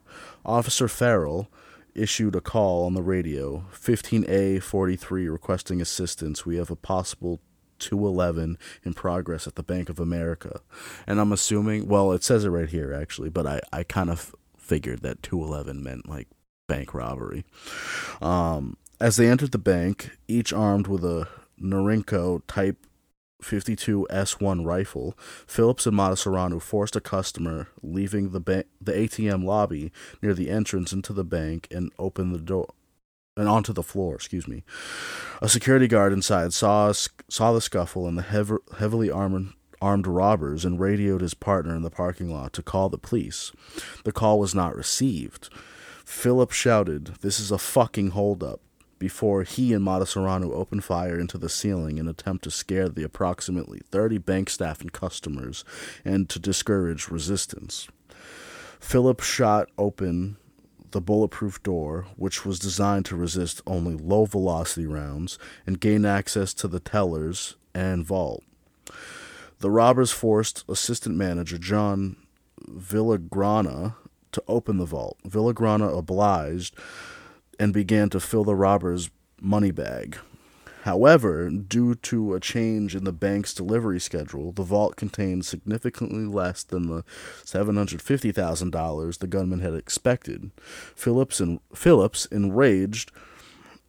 Officer 0.45 0.89
Farrell 0.89 1.49
issued 1.95 2.35
a 2.35 2.41
call 2.41 2.85
on 2.85 2.95
the 2.95 3.03
radio 3.03 3.67
15A 3.73 4.63
43 4.63 5.29
requesting 5.29 5.81
assistance. 5.81 6.45
We 6.45 6.57
have 6.57 6.71
a 6.71 6.77
possible 6.77 7.41
211 7.79 8.59
in 8.85 8.95
progress 8.95 9.47
at 9.47 9.55
the 9.55 9.63
Bank 9.63 9.89
of 9.89 9.99
America. 10.01 10.61
And 11.07 11.21
I'm 11.21 11.33
assuming, 11.33 11.89
well, 11.89 12.13
it 12.13 12.25
says 12.25 12.45
it 12.45 12.51
right 12.51 12.69
here 12.69 12.93
actually, 12.93 13.31
but 13.31 13.47
I, 13.47 13.61
I 13.73 13.83
kind 13.83 14.11
of 14.11 14.35
figured 14.59 15.03
that 15.03 15.23
211 15.23 15.83
meant 15.83 16.09
like 16.09 16.29
bank 16.67 16.95
robbery. 16.95 17.45
Um, 18.21 18.77
as 19.01 19.17
they 19.17 19.29
entered 19.29 19.53
the 19.53 19.59
bank, 19.59 20.11
each 20.27 20.53
armed 20.53 20.87
with 20.87 21.05
a 21.05 21.29
Norinco 21.61 22.43
Type 22.47 22.87
52 23.43 24.07
S1 24.11 24.65
rifle, 24.65 25.17
Phillips 25.47 25.87
and 25.87 25.97
Matasorano 25.97 26.61
forced 26.61 26.97
a 26.97 27.01
customer 27.01 27.69
leaving 27.83 28.31
the 28.31 28.41
ba- 28.41 28.65
the 28.81 28.93
ATM 28.93 29.45
lobby 29.45 29.93
near 30.23 30.35
the 30.35 30.51
entrance 30.51 30.93
into 30.93 31.13
the 31.13 31.25
bank 31.25 31.69
and 31.71 31.93
opened 31.99 32.35
the 32.35 32.41
door 32.41 32.69
and 33.37 33.49
onto 33.49 33.73
the 33.73 33.83
floor. 33.83 34.15
Excuse 34.15 34.49
me. 34.49 34.65
A 35.43 35.49
security 35.49 35.87
guard 35.87 36.13
inside 36.13 36.53
saw 36.53 36.93
saw 36.93 37.53
the 37.53 37.61
scuffle 37.61 38.07
and 38.07 38.17
the 38.19 38.61
heavily 38.79 39.11
armored 39.11 39.49
armed 39.83 40.07
robbers 40.07 40.65
and 40.65 40.81
radioed 40.81 41.21
his 41.21 41.35
partner 41.35 41.77
in 41.77 41.83
the 41.83 41.91
parking 41.91 42.33
lot 42.33 42.53
to 42.55 42.63
call 42.63 42.89
the 42.89 42.97
police. 42.97 43.53
The 44.05 44.13
call 44.13 44.39
was 44.41 44.55
not 44.55 44.75
received. 44.75 45.51
Philip 46.05 46.51
shouted, 46.51 47.17
"This 47.21 47.39
is 47.39 47.51
a 47.51 47.59
fucking 47.59 48.11
holdup!" 48.11 48.61
before 48.99 49.43
he 49.43 49.75
and 49.75 49.85
Matasorano 49.85 50.53
opened 50.55 50.83
fire 50.83 51.19
into 51.21 51.37
the 51.37 51.51
ceiling 51.51 51.99
in 51.99 52.07
an 52.07 52.11
attempt 52.11 52.45
to 52.45 52.51
scare 52.51 52.89
the 52.89 53.03
approximately 53.03 53.83
30 53.91 54.17
bank 54.17 54.49
staff 54.49 54.81
and 54.81 54.91
customers 54.91 55.65
and 56.03 56.31
to 56.31 56.39
discourage 56.39 57.09
resistance. 57.09 57.89
Philip 58.81 59.21
shot 59.21 59.69
open 59.77 60.39
the 60.93 61.01
bulletproof 61.01 61.63
door, 61.63 62.07
which 62.17 62.45
was 62.45 62.59
designed 62.59 63.05
to 63.07 63.17
resist 63.17 63.63
only 63.67 63.95
low 63.95 64.25
velocity 64.25 64.87
rounds 64.87 65.39
and 65.67 65.81
gain 65.81 66.05
access 66.05 66.55
to 66.55 66.69
the 66.69 66.81
tellers 66.81 67.57
and 67.75 68.05
vault. 68.05 68.43
The 69.59 69.71
robbers 69.71 70.13
forced 70.13 70.65
assistant 70.69 71.17
manager 71.17 71.59
John 71.59 72.17
Villagrana 72.69 73.95
to 74.33 74.43
open 74.49 74.79
the 74.79 74.85
vault. 74.85 75.19
Villagrana 75.27 75.97
obliged 75.97 76.75
and 77.59 77.73
began 77.73 78.11
to 78.11 78.21
fill 78.21 78.45
the 78.45 78.55
robbers' 78.55 79.11
money 79.41 79.71
bag. 79.71 80.19
However, 80.87 81.51
due 81.51 81.97
to 81.97 82.35
a 82.35 82.41
change 82.41 82.95
in 82.95 83.03
the 83.03 83.13
bank's 83.13 83.53
delivery 83.53 83.99
schedule, 83.99 84.53
the 84.53 84.63
vault 84.63 84.95
contained 84.95 85.45
significantly 85.45 86.27
less 86.27 86.63
than 86.63 86.87
the 86.87 87.03
$750,000 87.45 89.19
the 89.19 89.27
gunman 89.27 89.59
had 89.59 89.75
expected. 89.75 90.53
Phillips, 90.95 91.41
and, 91.41 91.59
Phillips, 91.75 92.27
enraged 92.27 93.11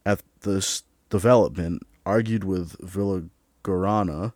at 0.04 0.22
this 0.40 0.82
development, 1.08 1.84
argued 2.04 2.42
with 2.42 2.76
Villagrana 2.80 4.32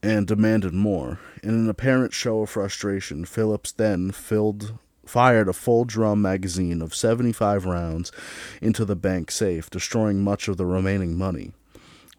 and 0.00 0.28
demanded 0.28 0.74
more. 0.74 1.18
In 1.42 1.54
an 1.54 1.68
apparent 1.68 2.14
show 2.14 2.42
of 2.42 2.50
frustration, 2.50 3.24
Phillips 3.24 3.72
then 3.72 4.12
filled 4.12 4.78
fired 5.08 5.48
a 5.48 5.52
full 5.52 5.84
drum 5.84 6.20
magazine 6.20 6.82
of 6.82 6.94
75 6.94 7.64
rounds 7.64 8.12
into 8.60 8.84
the 8.84 8.96
bank 8.96 9.30
safe, 9.30 9.70
destroying 9.70 10.22
much 10.22 10.48
of 10.48 10.56
the 10.56 10.66
remaining 10.66 11.16
money. 11.16 11.52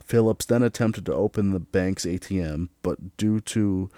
Phillips 0.04 0.46
then 0.46 0.64
attempted 0.64 1.06
to 1.06 1.14
open 1.14 1.52
the 1.52 1.60
bank's 1.60 2.06
ATM, 2.06 2.70
but 2.82 3.16
due 3.18 3.40
to 3.42 3.90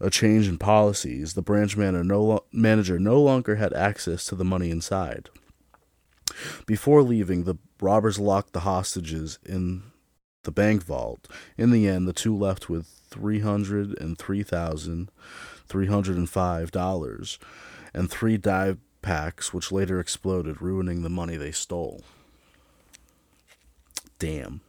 a 0.00 0.10
change 0.10 0.46
in 0.46 0.58
policies, 0.58 1.34
the 1.34 1.42
branch 1.42 1.76
manager 1.76 2.04
no, 2.04 2.22
lo- 2.22 2.44
manager 2.52 2.98
no 2.98 3.20
longer 3.20 3.56
had 3.56 3.72
access 3.72 4.26
to 4.26 4.34
the 4.34 4.44
money 4.44 4.70
inside. 4.70 5.30
Before 6.66 7.02
leaving, 7.02 7.44
the 7.44 7.56
robbers 7.80 8.18
locked 8.18 8.52
the 8.52 8.60
hostages 8.60 9.38
in 9.44 9.82
the 10.44 10.52
bank 10.52 10.84
vault. 10.84 11.26
In 11.56 11.70
the 11.70 11.88
end, 11.88 12.06
the 12.06 12.12
two 12.12 12.36
left 12.36 12.68
with 12.68 12.86
three 13.08 13.40
hundred 13.40 13.98
and 17.98 18.08
three 18.08 18.36
dye 18.36 18.76
packs, 19.02 19.52
which 19.52 19.72
later 19.72 19.98
exploded, 19.98 20.62
ruining 20.62 21.02
the 21.02 21.10
money 21.10 21.36
they 21.36 21.50
stole. 21.50 22.02
Damn. 24.20 24.60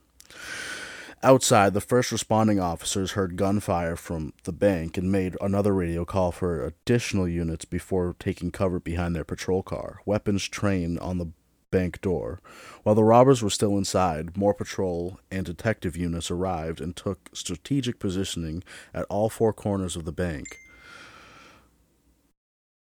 Outside, 1.22 1.74
the 1.74 1.82
first 1.82 2.12
responding 2.12 2.60
officers 2.60 3.12
heard 3.12 3.36
gunfire 3.36 3.96
from 3.96 4.34
the 4.46 4.52
bank 4.52 4.98
and 4.98 5.12
made 5.12 5.36
another 5.42 5.74
radio 5.74 6.06
call 6.06 6.32
for 6.32 6.66
additional 6.66 7.28
units 7.28 7.66
before 7.66 8.16
taking 8.20 8.52
cover 8.52 8.80
behind 8.80 9.16
their 9.16 9.26
patrol 9.26 9.62
car. 9.62 10.00
Weapons 10.06 10.48
trained 10.48 10.98
on 11.00 11.18
the 11.18 11.28
bank 11.72 12.02
door. 12.02 12.40
While 12.84 12.96
the 12.96 13.04
robbers 13.04 13.44
were 13.44 13.50
still 13.50 13.78
inside, 13.78 14.38
more 14.38 14.54
patrol 14.56 15.20
and 15.30 15.46
detective 15.46 15.96
units 15.96 16.32
arrived 16.32 16.82
and 16.82 16.96
took 16.96 17.30
strategic 17.34 18.00
positioning 18.00 18.64
at 18.94 19.06
all 19.10 19.30
four 19.30 19.54
corners 19.54 19.96
of 19.96 20.06
the 20.06 20.12
bank. 20.12 20.58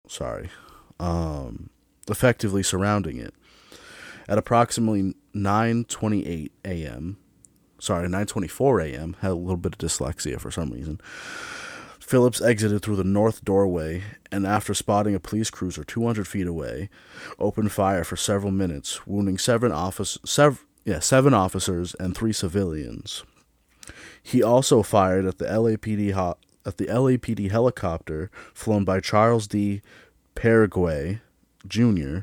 Sorry. 0.09 0.51
Um, 0.99 1.71
effectively 2.09 2.63
surrounding 2.63 3.19
it. 3.19 3.35
At 4.29 4.39
approximately 4.39 5.15
9:28 5.35 6.51
a.m., 6.65 7.19
sorry, 7.79 8.09
9:24 8.09 8.93
a.m. 8.93 9.17
Had 9.21 9.31
a 9.31 9.35
little 9.35 9.57
bit 9.57 9.75
of 9.75 9.79
dyslexia 9.79 10.41
for 10.41 10.51
some 10.51 10.71
reason. 10.71 11.01
Phillips 12.01 12.41
exited 12.41 12.83
through 12.83 12.97
the 12.97 13.05
north 13.05 13.45
doorway 13.45 14.03
and, 14.33 14.47
after 14.47 14.73
spotting 14.73 15.15
a 15.15 15.21
police 15.21 15.51
cruiser 15.51 15.85
200 15.85 16.27
feet 16.27 16.47
away, 16.47 16.89
opened 17.39 17.71
fire 17.71 18.03
for 18.03 18.17
several 18.17 18.51
minutes, 18.51 19.07
wounding 19.07 19.37
seven, 19.37 19.73
office, 19.73 20.17
sev- 20.25 20.65
yeah, 20.87 21.01
seven 21.01 21.35
officers 21.35 21.95
and 22.01 22.17
three 22.17 22.33
civilians. 22.33 23.25
He 24.23 24.43
also 24.43 24.83
fired 24.83 25.27
at 25.27 25.37
the 25.37 25.45
LAPD 25.45 26.13
ho- 26.13 26.39
at 26.69 26.77
the 26.77 26.87
LAPD 26.87 27.51
helicopter 27.51 28.31
flown 28.53 28.85
by 28.85 29.01
Charles 29.01 29.47
D. 29.47 29.81
Perriguey 30.37 31.21
Jr., 31.67 32.19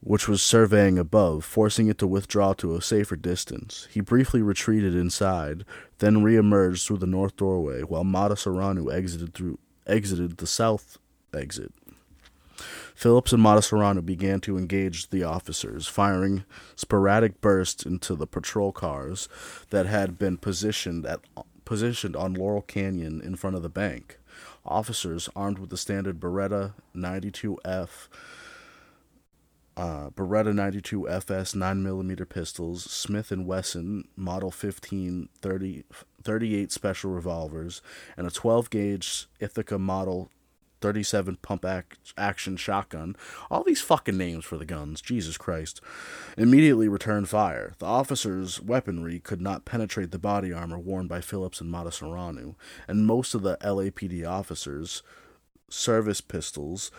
which 0.00 0.28
was 0.28 0.42
surveying 0.42 0.98
above, 0.98 1.44
forcing 1.44 1.86
it 1.86 1.96
to 1.98 2.06
withdraw 2.06 2.52
to 2.54 2.76
a 2.76 2.82
safer 2.82 3.16
distance. 3.16 3.88
He 3.90 4.00
briefly 4.00 4.42
retreated 4.42 4.94
inside, 4.94 5.64
then 5.98 6.18
reemerged 6.18 6.86
through 6.86 6.98
the 6.98 7.06
north 7.06 7.36
doorway, 7.36 7.82
while 7.82 8.04
Mata 8.04 8.36
Serrano 8.36 8.88
exited 8.88 9.34
through 9.34 9.58
exited 9.86 10.36
the 10.36 10.46
south 10.46 10.98
exit. 11.34 11.72
Phillips 12.94 13.32
and 13.32 13.42
Mata 13.42 13.62
Serrano 13.62 14.02
began 14.02 14.40
to 14.40 14.58
engage 14.58 15.10
the 15.10 15.24
officers, 15.24 15.88
firing 15.88 16.44
sporadic 16.76 17.40
bursts 17.40 17.84
into 17.84 18.14
the 18.14 18.26
patrol 18.26 18.70
cars 18.70 19.28
that 19.70 19.86
had 19.86 20.18
been 20.18 20.36
positioned 20.36 21.06
at 21.06 21.20
positioned 21.72 22.14
on 22.14 22.34
Laurel 22.34 22.60
Canyon 22.60 23.22
in 23.24 23.34
front 23.34 23.56
of 23.56 23.62
the 23.62 23.70
bank. 23.70 24.18
Officers 24.62 25.30
armed 25.34 25.58
with 25.58 25.70
the 25.70 25.78
standard 25.78 26.20
Beretta 26.20 26.74
92F 26.94 28.08
uh, 29.74 30.10
Beretta 30.10 30.54
92 30.54 31.08
FS 31.08 31.54
9mm 31.54 32.28
pistols, 32.28 32.84
Smith 32.84 33.32
& 33.36 33.36
Wesson 33.38 34.06
Model 34.16 34.50
15 34.50 35.30
30, 35.40 35.84
38 36.22 36.70
special 36.70 37.10
revolvers, 37.10 37.80
and 38.18 38.26
a 38.26 38.30
12-gauge 38.30 39.28
Ithaca 39.40 39.78
Model 39.78 40.30
37 40.82 41.38
pump 41.40 41.64
ac- 41.64 41.84
action 42.18 42.56
shotgun. 42.56 43.16
All 43.50 43.64
these 43.64 43.80
fucking 43.80 44.16
names 44.16 44.44
for 44.44 44.58
the 44.58 44.66
guns, 44.66 45.00
Jesus 45.00 45.38
Christ. 45.38 45.80
Immediately 46.36 46.88
returned 46.88 47.28
fire. 47.28 47.72
The 47.78 47.86
officers' 47.86 48.60
weaponry 48.60 49.20
could 49.20 49.40
not 49.40 49.64
penetrate 49.64 50.10
the 50.10 50.18
body 50.18 50.52
armor 50.52 50.78
worn 50.78 51.06
by 51.06 51.20
Phillips 51.20 51.60
and 51.60 51.70
Mata 51.70 51.92
Serrano, 51.92 52.56
and 52.86 53.06
most 53.06 53.34
of 53.34 53.42
the 53.42 53.56
LAPD 53.62 54.28
officers' 54.28 55.02
service 55.70 56.20
pistols 56.20 56.90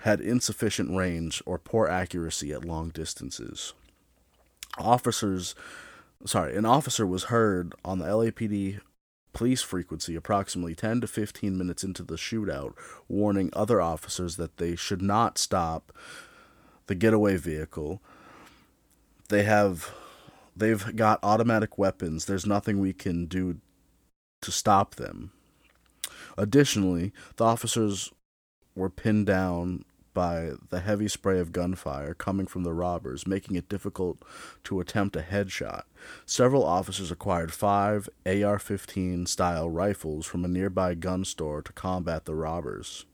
had 0.00 0.20
insufficient 0.20 0.94
range 0.94 1.42
or 1.46 1.58
poor 1.58 1.88
accuracy 1.88 2.52
at 2.52 2.64
long 2.64 2.90
distances. 2.90 3.72
Officers, 4.78 5.54
sorry, 6.26 6.54
an 6.54 6.66
officer 6.66 7.06
was 7.06 7.24
heard 7.24 7.74
on 7.84 7.98
the 7.98 8.04
LAPD 8.04 8.80
police 9.36 9.60
frequency 9.60 10.16
approximately 10.16 10.74
10 10.74 11.02
to 11.02 11.06
15 11.06 11.58
minutes 11.58 11.84
into 11.84 12.02
the 12.02 12.14
shootout, 12.14 12.72
warning 13.06 13.50
other 13.52 13.82
officers 13.82 14.36
that 14.36 14.56
they 14.56 14.74
should 14.74 15.02
not 15.02 15.36
stop 15.36 15.92
the 16.86 16.94
getaway 16.94 17.36
vehicle. 17.36 18.00
They 19.28 19.42
have 19.42 19.92
they've 20.56 20.96
got 20.96 21.20
automatic 21.22 21.76
weapons. 21.76 22.24
There's 22.24 22.46
nothing 22.46 22.80
we 22.80 22.94
can 22.94 23.26
do 23.26 23.60
to 24.40 24.50
stop 24.50 24.94
them. 24.94 25.32
Additionally, 26.38 27.12
the 27.36 27.44
officers 27.44 28.10
were 28.74 28.88
pinned 28.88 29.26
down 29.26 29.84
by 30.16 30.52
the 30.70 30.80
heavy 30.80 31.08
spray 31.08 31.38
of 31.38 31.52
gunfire 31.52 32.14
coming 32.14 32.46
from 32.46 32.62
the 32.62 32.72
robbers, 32.72 33.26
making 33.26 33.54
it 33.54 33.68
difficult 33.68 34.22
to 34.64 34.80
attempt 34.80 35.14
a 35.14 35.20
headshot. 35.20 35.82
Several 36.24 36.64
officers 36.64 37.10
acquired 37.10 37.52
five 37.52 38.08
AR 38.24 38.58
15 38.58 39.26
style 39.26 39.68
rifles 39.68 40.24
from 40.24 40.42
a 40.42 40.48
nearby 40.48 40.94
gun 40.94 41.22
store 41.26 41.60
to 41.60 41.72
combat 41.74 42.24
the 42.24 42.34
robbers. 42.34 43.04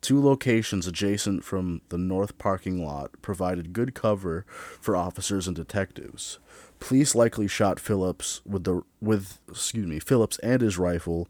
Two 0.00 0.22
locations 0.22 0.86
adjacent 0.86 1.42
from 1.42 1.80
the 1.88 1.98
north 1.98 2.38
parking 2.38 2.86
lot 2.86 3.10
provided 3.20 3.72
good 3.72 3.92
cover 3.92 4.46
for 4.48 4.94
officers 4.94 5.48
and 5.48 5.56
detectives. 5.56 6.38
Police 6.78 7.16
likely 7.16 7.48
shot 7.48 7.80
Phillips 7.80 8.40
with 8.46 8.62
the 8.62 8.82
with 9.00 9.38
excuse 9.48 9.88
me 9.88 9.98
Phillips 9.98 10.38
and 10.38 10.62
his 10.62 10.78
rifle 10.78 11.28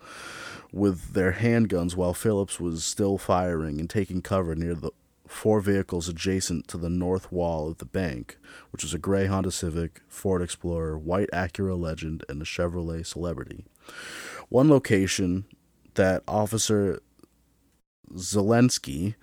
with 0.73 1.15
their 1.15 1.33
handguns 1.33 1.97
while 1.97 2.15
Phillips 2.15 2.61
was 2.61 2.85
still 2.85 3.19
firing 3.19 3.81
and 3.81 3.89
taking 3.89 4.23
cover 4.23 4.55
near 4.55 4.75
the 4.75 4.91
four 5.27 5.61
vehicles 5.61 6.09
adjacent 6.09 6.67
to 6.69 6.79
the 6.79 6.89
north 6.89 7.31
wall 7.31 7.69
of 7.69 7.79
the 7.79 7.85
bank, 7.85 8.39
which 8.71 8.83
was 8.83 8.95
a 8.95 8.99
gray 8.99 9.27
Honda 9.27 9.51
Civic, 9.51 10.01
Ford 10.09 10.43
Explorer, 10.43 10.99
white 10.99 11.29
Acura 11.33 11.79
Legend, 11.79 12.25
and 12.29 12.41
a 12.41 12.45
Chevrolet 12.45 13.05
Celebrity. 13.05 13.65
One 14.49 14.71
location 14.71 15.45
that 15.95 16.23
Officer 16.27 17.01
Zelensky 18.15 19.15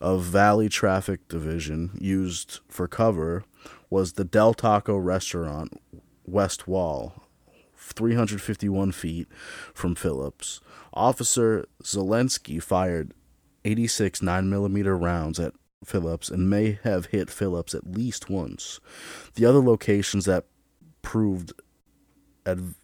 of 0.00 0.22
Valley 0.22 0.68
Traffic 0.68 1.26
Division 1.28 1.98
used 2.00 2.60
for 2.68 2.86
cover 2.86 3.44
was 3.90 4.12
the 4.12 4.24
Del 4.24 4.54
Taco 4.54 4.96
restaurant 4.96 5.80
west 6.24 6.68
wall, 6.68 7.27
351 7.92 8.92
feet 8.92 9.28
from 9.74 9.94
Phillips. 9.94 10.60
Officer 10.92 11.66
Zelensky 11.82 12.62
fired 12.62 13.14
86 13.64 14.20
9mm 14.20 15.00
rounds 15.00 15.38
at 15.38 15.54
Phillips 15.84 16.30
and 16.30 16.50
may 16.50 16.78
have 16.82 17.06
hit 17.06 17.30
Phillips 17.30 17.74
at 17.74 17.86
least 17.86 18.28
once. 18.28 18.80
The 19.34 19.44
other 19.44 19.60
locations 19.60 20.24
that 20.24 20.46
proved 21.02 21.52
adv- 22.44 22.74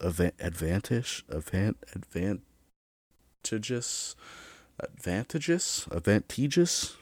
advantage, 0.00 1.24
advan- 1.28 1.74
advantageous, 1.94 4.14
advantageous, 4.80 5.88
advantageous. 5.90 6.96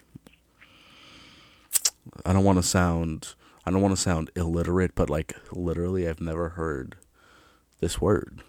I 2.25 2.33
don't 2.33 2.45
want 2.45 2.59
to 2.59 2.63
sound 2.63 3.35
I 3.67 3.71
don't 3.71 3.83
want 3.83 3.97
to 3.97 4.01
sound 4.01 4.31
illiterate, 4.37 4.95
but 4.95 5.11
like 5.11 5.35
literally 5.51 6.09
I've 6.09 6.21
never 6.21 6.51
heard 6.51 6.97
this 7.81 8.01
word. 8.01 8.43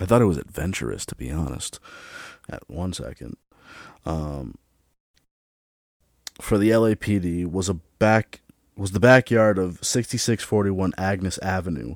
I 0.00 0.06
thought 0.06 0.22
it 0.22 0.26
was 0.26 0.38
adventurous 0.38 1.04
to 1.06 1.14
be 1.14 1.30
honest. 1.30 1.78
At 2.48 2.68
one 2.68 2.92
second. 2.92 3.36
Um 4.06 4.54
for 6.40 6.58
the 6.58 6.70
LAPD 6.70 7.48
was 7.50 7.68
a 7.68 7.74
back 7.74 8.40
was 8.76 8.90
the 8.90 9.00
backyard 9.00 9.56
of 9.56 9.84
6641 9.84 10.92
Agnes 10.98 11.38
Avenue. 11.38 11.94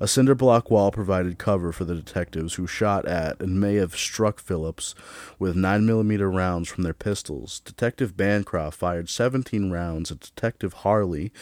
A 0.00 0.08
cinder 0.08 0.34
block 0.34 0.70
wall 0.70 0.90
provided 0.90 1.38
cover 1.38 1.70
for 1.70 1.84
the 1.84 1.94
detectives 1.94 2.54
who 2.54 2.66
shot 2.66 3.06
at 3.06 3.40
and 3.40 3.60
may 3.60 3.76
have 3.76 3.96
struck 3.96 4.40
Phillips 4.40 4.94
with 5.38 5.54
9mm 5.56 6.34
rounds 6.34 6.68
from 6.68 6.82
their 6.82 6.94
pistols. 6.94 7.60
Detective 7.60 8.16
Bancroft 8.16 8.76
fired 8.76 9.08
17 9.08 9.70
rounds 9.70 10.10
and 10.10 10.20
Detective 10.20 10.72
Harley 10.72 11.32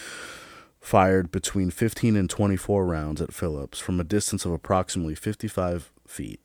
fired 0.81 1.31
between 1.31 1.71
15 1.71 2.15
and 2.15 2.29
24 2.29 2.85
rounds 2.85 3.23
at 3.23 3.33
Phillips 3.33 3.79
from 3.79 3.99
a 3.99 4.05
distance 4.05 4.45
of 4.45 4.53
approximately 4.53 5.15
55 5.15 5.91
feet. 6.07 6.41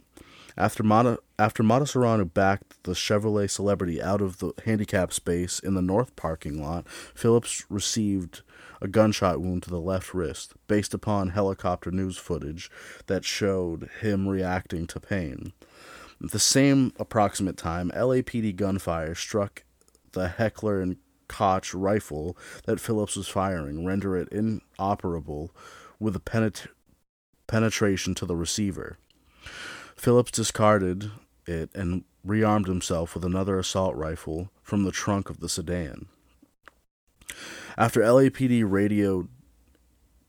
After 0.58 0.84
Mata, 0.84 1.20
after 1.38 1.64
Mata 1.64 1.86
Serrano 1.86 2.26
backed 2.26 2.84
the 2.84 2.94
Chevrolet 2.94 3.50
Celebrity 3.50 4.02
out 4.02 4.22
of 4.22 4.40
the 4.40 4.54
handicap 4.66 5.14
space 5.14 5.60
in 5.60 5.76
the 5.76 5.82
north 5.82 6.16
parking 6.16 6.62
lot, 6.62 6.88
Phillips 6.88 7.66
received 7.70 8.42
a 8.82 8.88
gunshot 8.88 9.42
wound 9.42 9.64
to 9.64 9.70
the 9.70 9.80
left 9.80 10.14
wrist, 10.14 10.54
based 10.68 10.94
upon 10.94 11.30
helicopter 11.30 11.92
news 11.92 12.18
footage 12.18 12.72
that 13.08 13.26
showed 13.26 13.90
him 14.02 14.28
reacting 14.28 14.88
to 14.88 15.00
pain. 15.00 15.54
At 16.24 16.32
the 16.32 16.40
same 16.40 16.94
approximate 17.00 17.58
time, 17.58 17.92
LAPD 17.92 18.56
gunfire 18.56 19.16
struck 19.16 19.64
the 20.12 20.28
Heckler 20.28 20.82
and 20.82 20.98
Koch 21.28 21.74
rifle 21.74 22.38
that 22.66 22.80
Phillips 22.80 23.16
was 23.16 23.28
firing, 23.28 23.86
render 23.86 24.18
it 24.18 24.30
inoperable 24.30 25.52
with 26.00 26.16
a 26.16 26.20
penet- 26.20 26.68
penetration 27.48 28.16
to 28.16 28.26
the 28.26 28.36
receiver. 28.36 28.98
Phillips 30.00 30.32
discarded 30.32 31.12
it 31.46 31.70
and 31.76 32.06
rearmed 32.26 32.68
himself 32.68 33.14
with 33.14 33.26
another 33.26 33.60
assault 33.60 33.98
rifle 33.98 34.50
from 34.64 34.84
the 34.84 34.94
trunk 34.94 35.30
of 35.30 35.42
the 35.42 35.50
sedan. 35.50 36.08
After 37.78 38.00
LAPD 38.00 38.64
radio 38.66 39.28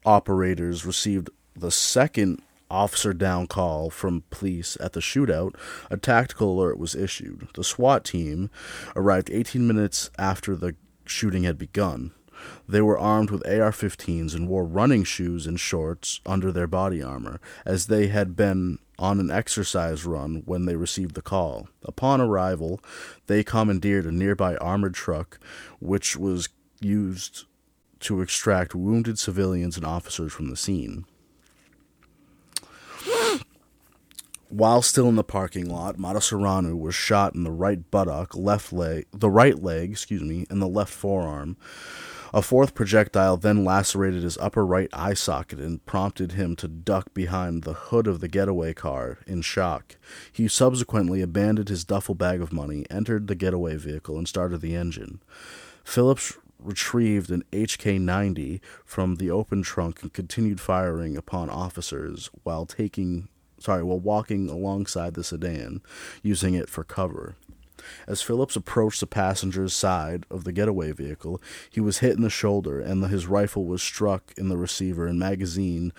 operators 0.05 0.85
received 0.85 1.31
the 1.55 1.71
second 1.71 2.43
officer 2.69 3.13
down 3.13 3.47
call 3.47 3.91
from 3.91 4.25
police 4.31 4.77
at 4.81 4.93
the 4.93 5.01
shootout, 5.01 5.55
a 5.89 5.97
tactical 5.97 6.53
alert 6.59 6.77
was 6.77 6.97
issued. 6.97 7.47
The 7.55 7.63
SWAT 7.63 8.05
team 8.05 8.51
arrived 8.97 9.31
18 9.31 9.65
minutes 9.65 10.11
after 10.19 10.57
the 10.57 10.75
shooting 11.05 11.45
had 11.45 11.59
begun. 11.59 12.11
They 12.69 12.81
were 12.81 12.99
armed 12.99 13.31
with 13.31 13.47
AR 13.47 13.73
15s 13.73 14.35
and 14.35 14.49
wore 14.49 14.65
running 14.65 15.05
shoes 15.05 15.47
and 15.47 15.59
shorts 15.59 16.21
under 16.25 16.53
their 16.53 16.67
body 16.67 17.03
armor, 17.03 17.41
as 17.65 17.87
they 17.87 18.09
had 18.09 18.37
been 18.37 18.79
on 18.99 19.19
an 19.19 19.31
exercise 19.31 20.05
run 20.05 20.43
when 20.45 20.67
they 20.67 20.77
received 20.77 21.15
the 21.15 21.23
call. 21.23 21.69
Upon 21.85 22.21
arrival, 22.21 22.81
they 23.27 23.43
commandeered 23.43 24.05
a 24.05 24.13
nearby 24.13 24.57
armored 24.57 24.95
truck, 24.95 25.39
which 25.81 26.17
was 26.17 26.49
used 26.81 27.45
to 28.01 28.21
extract 28.21 28.75
wounded 28.75 29.19
civilians 29.19 29.77
and 29.77 29.87
officers 29.87 30.33
from 30.33 30.51
the 30.51 30.57
scene. 30.57 31.05
While 34.51 34.83
still 34.83 35.09
in 35.09 35.15
the 35.15 35.23
parking 35.23 35.71
lot, 35.71 35.97
Matasareanu 35.97 36.77
was 36.77 36.95
shot 36.95 37.37
in 37.37 37.45
the 37.45 37.53
right 37.53 37.89
buttock, 37.91 38.35
left 38.35 38.73
leg, 38.73 39.07
the 39.13 39.31
right 39.31 39.63
leg, 39.63 39.93
excuse 39.93 40.23
me, 40.23 40.45
and 40.51 40.61
the 40.61 40.67
left 40.67 40.93
forearm. 40.93 41.57
A 42.33 42.43
fourth 42.43 42.75
projectile 42.75 43.37
then 43.37 43.65
lacerated 43.65 44.23
his 44.23 44.39
upper 44.39 44.65
right 44.65 44.89
eye 44.93 45.15
socket 45.15 45.59
and 45.59 45.85
prompted 45.85 46.33
him 46.33 46.55
to 46.57 46.69
duck 46.69 47.13
behind 47.13 47.65
the 47.65 47.73
hood 47.73 48.07
of 48.07 48.21
the 48.21 48.29
getaway 48.29 48.73
car 48.73 49.19
in 49.27 49.43
shock. 49.43 49.97
He 50.33 50.47
subsequently 50.47 51.23
abandoned 51.23 51.69
his 51.69 51.85
duffel 51.85 52.15
bag 52.15 52.41
of 52.41 52.53
money, 52.53 52.87
entered 52.89 53.27
the 53.27 53.35
getaway 53.35 53.77
vehicle, 53.77 54.17
and 54.17 54.29
started 54.29 54.61
the 54.61 54.77
engine. 54.77 55.21
Phillips 55.83 56.39
retrieved 56.61 57.31
an 57.31 57.43
HK 57.51 58.01
90 58.01 58.61
from 58.85 59.17
the 59.17 59.31
open 59.31 59.63
trunk 59.63 60.03
and 60.03 60.13
continued 60.13 60.61
firing 60.61 61.17
upon 61.17 61.51
officers 61.51 62.31
while 62.45 62.67
taking 62.67 63.29
sorry, 63.59 63.83
while 63.83 64.01
walking 64.01 64.49
alongside 64.49 65.15
the 65.15 65.25
sedan, 65.25 65.83
using 66.23 66.55
it 66.55 66.69
for 66.69 66.83
cover. 66.83 67.37
As 68.07 68.23
Phillips 68.23 68.57
approached 68.57 69.01
the 69.01 69.07
passenger's 69.07 69.75
side 69.75 70.27
of 70.31 70.45
the 70.45 70.53
getaway 70.53 70.93
vehicle, 70.93 71.41
he 71.71 71.81
was 71.81 71.99
hit 71.99 72.17
in 72.17 72.23
the 72.23 72.31
shoulder 72.31 72.81
and 72.81 73.05
his 73.07 73.27
rifle 73.27 73.65
was 73.65 73.83
struck 73.83 74.33
in 74.37 74.49
the 74.49 74.57
receiver 74.57 75.07
and 75.07 75.19
magazine 75.19 75.93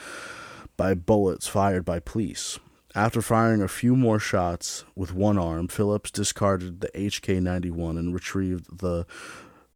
by 0.78 0.94
bullets 0.94 1.48
fired 1.48 1.86
by 1.86 2.00
police. 2.00 2.60
After 2.94 3.22
firing 3.22 3.62
a 3.62 3.70
few 3.70 3.96
more 3.96 4.20
shots 4.20 4.84
with 4.96 5.14
one 5.14 5.38
arm, 5.38 5.70
Phillips 5.70 6.12
discarded 6.12 6.82
the 6.82 6.90
HK 6.90 7.42
91 7.42 7.98
and 7.98 8.14
retrieved 8.14 8.80
the 8.80 9.06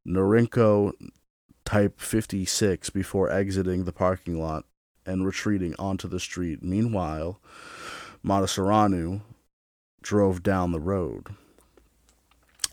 Norinco 0.06 0.92
Type 1.64 2.00
56 2.00 2.92
before 2.92 3.32
exiting 3.32 3.86
the 3.86 3.94
parking 3.94 4.40
lot 4.40 4.66
and 5.06 5.26
retreating 5.26 5.76
onto 5.80 6.08
the 6.08 6.20
street. 6.20 6.62
Meanwhile, 6.62 7.40
Matasareanu 8.24 9.22
drove 10.02 10.44
down 10.44 10.72
the 10.72 10.80
road. 10.80 11.28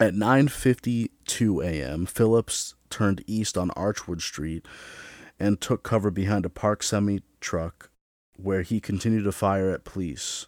At 0.01 0.15
9:52 0.15 1.65
a.m., 1.65 2.07
Phillips 2.07 2.75
turned 2.91 3.23
east 3.27 3.59
on 3.59 3.71
Archwood 3.71 4.21
Street 4.21 4.67
and 5.39 5.61
took 5.61 5.83
cover 5.83 6.11
behind 6.11 6.45
a 6.45 6.51
parked 6.51 6.85
semi 6.85 7.21
truck 7.41 7.91
where 8.37 8.63
he 8.63 8.81
continued 8.81 9.25
to 9.25 9.33
fire 9.33 9.71
at 9.71 9.85
police 9.85 10.47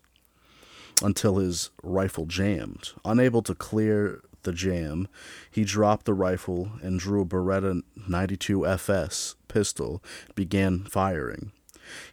until 1.02 1.36
his 1.36 1.70
rifle 1.82 2.26
jammed. 2.26 2.92
Unable 3.04 3.42
to 3.42 3.54
clear 3.54 4.22
the 4.42 4.52
jam, 4.52 5.08
he 5.50 5.64
dropped 5.64 6.06
the 6.06 6.14
rifle 6.14 6.72
and 6.82 7.00
drew 7.00 7.22
a 7.22 7.26
Beretta 7.26 7.82
92 8.08 8.66
FS 8.66 9.34
pistol 9.48 10.02
began 10.34 10.84
firing. 10.84 11.52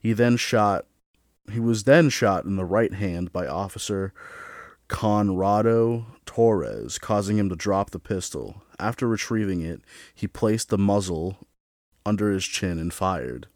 He 0.01 0.13
then 0.13 0.37
shot 0.37 0.85
he 1.51 1.59
was 1.59 1.83
then 1.83 2.09
shot 2.09 2.45
in 2.45 2.55
the 2.55 2.65
right 2.65 2.93
hand 2.93 3.33
by 3.33 3.47
officer 3.47 4.13
Conrado 4.91 6.05
Torres, 6.25 6.99
causing 6.99 7.37
him 7.37 7.47
to 7.47 7.55
drop 7.55 7.91
the 7.91 7.97
pistol. 7.97 8.61
After 8.77 9.07
retrieving 9.07 9.61
it, 9.61 9.81
he 10.13 10.27
placed 10.27 10.67
the 10.67 10.77
muzzle 10.77 11.47
under 12.05 12.29
his 12.29 12.45
chin 12.45 12.77
and 12.77 12.93
fired. 12.93 13.47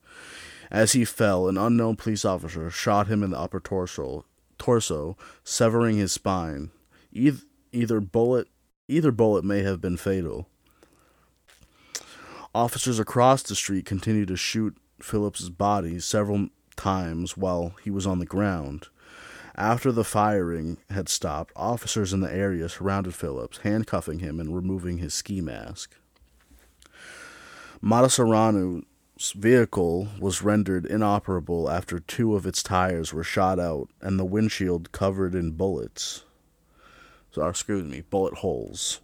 As 0.72 0.94
he 0.94 1.04
fell, 1.04 1.50
an 1.50 1.58
unknown 1.58 1.98
police 1.98 2.24
officer 2.24 2.72
shot 2.72 3.08
him 3.08 3.22
in 3.22 3.32
the 3.32 3.38
upper 3.38 3.60
torso, 3.60 4.24
torso 4.58 5.18
severing 5.44 5.98
his 5.98 6.14
spine. 6.14 6.72
Either, 7.12 7.42
either 7.74 8.00
bullet 8.00 8.48
either 8.88 9.12
bullet 9.12 9.44
may 9.44 9.62
have 9.62 9.82
been 9.82 9.98
fatal. 9.98 10.48
Officers 12.56 12.98
across 12.98 13.44
the 13.44 13.56
street 13.56 13.86
continued 13.86 14.30
to 14.30 14.38
shoot 14.38 14.78
Phillips's 15.02 15.50
body 15.50 16.00
several 16.00 16.48
times 16.78 17.36
while 17.36 17.76
he 17.84 17.92
was 17.92 18.08
on 18.08 18.20
the 18.20 18.26
ground. 18.26 18.88
After 19.58 19.94
the 19.94 20.04
firing 20.04 20.78
had 20.90 21.08
stopped, 21.08 21.54
officers 21.56 22.12
in 22.12 22.20
the 22.20 22.34
area 22.34 22.68
surrounded 22.68 23.16
Phillips, 23.16 23.60
handcuffing 23.60 24.20
him 24.20 24.40
and 24.40 24.54
removing 24.54 24.98
his 24.98 25.14
ski 25.14 25.40
mask. 25.40 25.96
Matasareanu's 27.82 29.32
vehicle 29.32 30.10
was 30.20 30.42
rendered 30.42 30.86
inoperable 30.86 31.70
after 31.70 32.00
two 32.00 32.36
of 32.36 32.46
its 32.46 32.62
tires 32.62 33.14
were 33.14 33.24
shot 33.24 33.58
out 33.58 33.90
and 34.02 34.20
the 34.20 34.26
windshield 34.26 34.92
covered 34.92 35.34
in 35.34 35.52
bullets. 35.52 36.24
So, 37.32 37.48
excuse 37.48 37.86
me, 37.86 38.02
bullet 38.02 38.36
holes. 38.36 39.00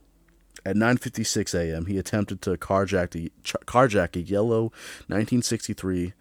At 0.65 0.75
9:56 0.75 1.53
a.m., 1.53 1.85
he 1.85 1.97
attempted 1.97 2.41
to 2.41 2.57
carjack 2.57 3.15
a, 3.15 3.31
carjack 3.65 4.15
a 4.17 4.21
yellow 4.21 4.63
1963 5.07 6.13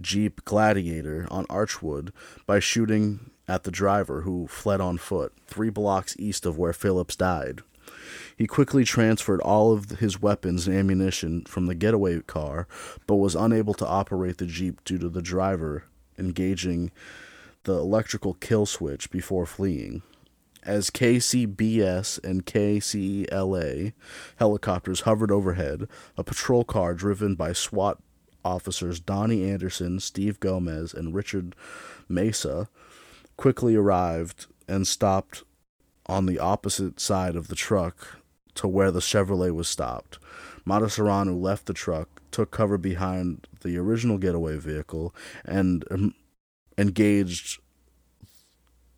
Jeep 0.00 0.44
Gladiator 0.44 1.26
on 1.30 1.46
Archwood 1.46 2.12
by 2.46 2.60
shooting 2.60 3.30
at 3.48 3.64
the 3.64 3.70
driver, 3.70 4.20
who 4.20 4.46
fled 4.46 4.80
on 4.80 4.98
foot, 4.98 5.32
three 5.46 5.70
blocks 5.70 6.14
east 6.18 6.46
of 6.46 6.58
where 6.58 6.72
Phillips 6.72 7.16
died. 7.16 7.62
He 8.36 8.46
quickly 8.46 8.84
transferred 8.84 9.40
all 9.40 9.72
of 9.72 9.90
his 9.98 10.20
weapons 10.20 10.68
and 10.68 10.76
ammunition 10.76 11.44
from 11.46 11.66
the 11.66 11.74
getaway 11.74 12.20
car, 12.20 12.68
but 13.06 13.16
was 13.16 13.34
unable 13.34 13.74
to 13.74 13.86
operate 13.86 14.38
the 14.38 14.46
Jeep 14.46 14.84
due 14.84 14.98
to 14.98 15.08
the 15.08 15.22
driver 15.22 15.84
engaging 16.18 16.90
the 17.64 17.72
electrical 17.72 18.34
kill 18.34 18.66
switch 18.66 19.10
before 19.10 19.46
fleeing. 19.46 20.02
As 20.62 20.90
KCBS 20.90 22.22
and 22.22 22.44
KCLA 22.44 23.92
helicopters 24.36 25.00
hovered 25.02 25.30
overhead, 25.30 25.88
a 26.16 26.24
patrol 26.24 26.64
car 26.64 26.94
driven 26.94 27.34
by 27.34 27.52
SWAT 27.52 27.98
officers 28.44 29.00
Donnie 29.00 29.48
Anderson, 29.48 30.00
Steve 30.00 30.40
Gomez, 30.40 30.92
and 30.92 31.14
Richard 31.14 31.54
Mesa 32.08 32.68
quickly 33.38 33.74
arrived 33.74 34.46
and 34.68 34.86
stopped 34.86 35.44
on 36.04 36.26
the 36.26 36.38
opposite 36.38 37.00
side 37.00 37.36
of 37.36 37.48
the 37.48 37.54
truck 37.54 38.18
to 38.54 38.68
where 38.68 38.90
the 38.90 39.00
Chevrolet 39.00 39.54
was 39.54 39.68
stopped. 39.68 40.18
Matasareanu 40.66 41.40
left 41.40 41.66
the 41.66 41.72
truck, 41.72 42.20
took 42.30 42.50
cover 42.50 42.76
behind 42.76 43.46
the 43.62 43.78
original 43.78 44.18
getaway 44.18 44.58
vehicle, 44.58 45.14
and 45.46 45.84
um, 45.90 46.14
engaged 46.76 47.60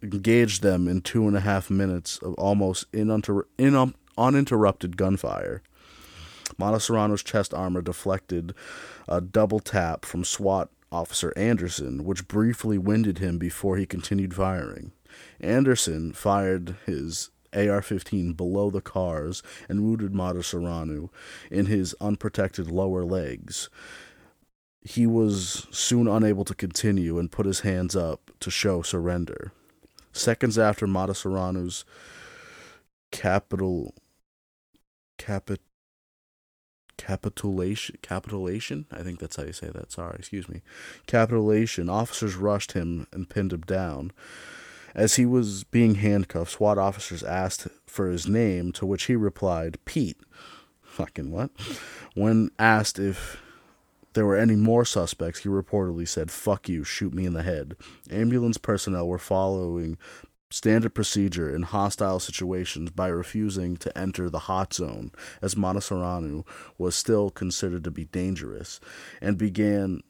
engaged 0.02 0.62
them 0.62 0.88
in 0.88 1.02
two 1.02 1.28
and 1.28 1.36
a 1.36 1.40
half 1.40 1.68
minutes 1.68 2.18
of 2.18 2.32
almost 2.34 2.86
in, 2.92 3.10
uninterrupted 4.16 4.96
gunfire. 4.96 5.62
Matasareanu's 6.58 7.22
chest 7.22 7.52
armor 7.52 7.82
deflected 7.82 8.54
a 9.06 9.20
double 9.20 9.60
tap 9.60 10.06
from 10.06 10.24
SWAT 10.24 10.70
officer 10.92 11.32
Anderson, 11.36 12.04
which 12.04 12.28
briefly 12.28 12.78
winded 12.78 13.18
him 13.18 13.38
before 13.38 13.76
he 13.76 13.86
continued 13.86 14.34
firing. 14.34 14.92
Anderson 15.40 16.12
fired 16.12 16.76
his 16.86 17.30
AR 17.52 17.82
15 17.82 18.32
below 18.34 18.70
the 18.70 18.80
cars 18.80 19.42
and 19.68 19.82
wounded 19.82 20.12
Matasareanu 20.12 21.08
in 21.50 21.66
his 21.66 21.94
unprotected 22.00 22.70
lower 22.70 23.04
legs. 23.04 23.68
He 24.82 25.06
was 25.06 25.66
soon 25.70 26.08
unable 26.08 26.44
to 26.44 26.54
continue 26.54 27.18
and 27.18 27.30
put 27.30 27.46
his 27.46 27.60
hands 27.60 27.94
up 27.94 28.30
to 28.40 28.50
show 28.50 28.82
surrender. 28.82 29.52
Seconds 30.12 30.58
after 30.58 30.86
Matasareanu's 30.86 31.84
capital 33.10 33.94
capit 35.18 35.60
capitulation 37.00 37.96
capitulation? 38.02 38.84
I 38.92 39.02
think 39.02 39.20
that's 39.20 39.36
how 39.36 39.44
you 39.44 39.54
say 39.54 39.70
that. 39.70 39.90
Sorry 39.90 40.16
excuse 40.18 40.48
me. 40.48 40.60
Capitulation. 41.06 41.88
Officers 41.88 42.36
rushed 42.36 42.72
him 42.72 43.06
and 43.10 43.28
pinned 43.28 43.54
him 43.54 43.62
down. 43.62 44.12
As 44.94 45.16
he 45.16 45.24
was 45.24 45.64
being 45.64 45.94
handcuffed 45.94 46.52
swat 46.52 46.76
officers 46.76 47.22
asked 47.22 47.68
for 47.86 48.10
his 48.10 48.28
name 48.28 48.70
to 48.72 48.84
which 48.84 49.04
he 49.04 49.16
replied 49.16 49.82
pete. 49.86 50.18
Fucking 50.82 51.30
what? 51.30 51.50
When 52.14 52.50
asked 52.58 52.98
if 52.98 53.40
there 54.12 54.26
were 54.26 54.36
any 54.36 54.56
more 54.56 54.84
suspects 54.84 55.40
he 55.40 55.48
reportedly 55.48 56.06
said 56.06 56.30
fuck 56.30 56.68
you 56.68 56.84
shoot 56.84 57.14
me 57.14 57.24
in 57.24 57.32
the 57.32 57.44
head. 57.44 57.76
Ambulance 58.10 58.58
personnel 58.58 59.08
were 59.08 59.18
following 59.18 59.96
standard 60.50 60.94
procedure 60.94 61.54
in 61.54 61.62
hostile 61.62 62.18
situations 62.18 62.90
by 62.90 63.06
refusing 63.06 63.76
to 63.76 63.96
enter 63.96 64.28
the 64.28 64.40
hot 64.40 64.74
zone, 64.74 65.12
as 65.40 65.54
Matasareanu 65.54 66.44
was 66.76 66.96
still 66.96 67.30
considered 67.30 67.84
to 67.84 67.90
be 67.90 68.06
dangerous, 68.06 68.80
and 69.20 69.38
began, 69.38 70.02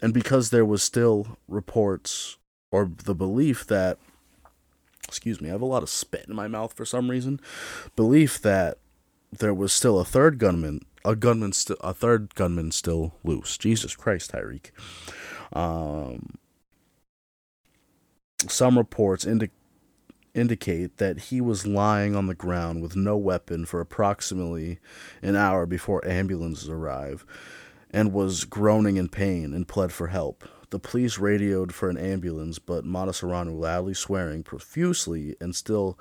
and 0.00 0.14
because 0.14 0.50
there 0.50 0.64
was 0.64 0.82
still 0.82 1.36
reports 1.48 2.38
or 2.70 2.90
the 3.04 3.14
belief 3.14 3.66
that, 3.66 3.98
excuse 5.08 5.40
me, 5.40 5.48
I 5.48 5.52
have 5.52 5.60
a 5.60 5.66
lot 5.66 5.82
of 5.82 5.90
spit 5.90 6.26
in 6.28 6.36
my 6.36 6.46
mouth 6.46 6.72
for 6.72 6.84
some 6.84 7.10
reason, 7.10 7.40
belief 7.96 8.40
that 8.42 8.78
there 9.32 9.54
was 9.54 9.72
still 9.72 9.98
a 9.98 10.04
third 10.04 10.38
gunman, 10.38 10.82
a 11.04 11.16
gunman, 11.16 11.52
st- 11.52 11.78
a 11.82 11.92
third 11.92 12.34
gunman 12.34 12.70
still 12.70 13.14
loose. 13.24 13.58
Jesus 13.58 13.96
Christ, 13.96 14.32
Tyreek. 14.32 14.70
Um, 15.52 16.38
some 18.48 18.78
reports 18.78 19.26
indi- 19.26 19.50
indicate 20.34 20.98
that 20.98 21.18
he 21.18 21.40
was 21.40 21.66
lying 21.66 22.14
on 22.14 22.26
the 22.26 22.34
ground 22.34 22.82
with 22.82 22.96
no 22.96 23.16
weapon 23.16 23.66
for 23.66 23.80
approximately 23.80 24.78
an 25.22 25.36
hour 25.36 25.66
before 25.66 26.06
ambulances 26.06 26.68
arrived 26.68 27.26
and 27.90 28.12
was 28.12 28.44
groaning 28.44 28.96
in 28.96 29.08
pain 29.08 29.52
and 29.52 29.66
pled 29.66 29.92
for 29.92 30.08
help. 30.08 30.44
The 30.70 30.78
police 30.78 31.18
radioed 31.18 31.74
for 31.74 31.90
an 31.90 31.98
ambulance, 31.98 32.60
but 32.60 32.84
Matasareanu, 32.84 33.58
loudly 33.58 33.94
swearing 33.94 34.44
profusely 34.44 35.36
and 35.40 35.54
still 35.54 35.98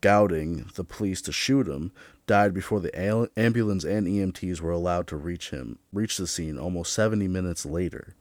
goading 0.00 0.70
the 0.76 0.84
police 0.84 1.20
to 1.22 1.32
shoot 1.32 1.66
him, 1.66 1.90
died 2.28 2.54
before 2.54 2.80
the 2.80 2.96
ambulance 3.36 3.84
and 3.84 4.06
EMTs 4.06 4.60
were 4.60 4.70
allowed 4.70 5.08
to 5.08 5.16
reach 5.16 5.50
him, 5.50 5.78
reach 5.92 6.16
the 6.16 6.26
scene 6.26 6.58
almost 6.58 6.92
70 6.92 7.26
minutes 7.26 7.66
later. 7.66 8.14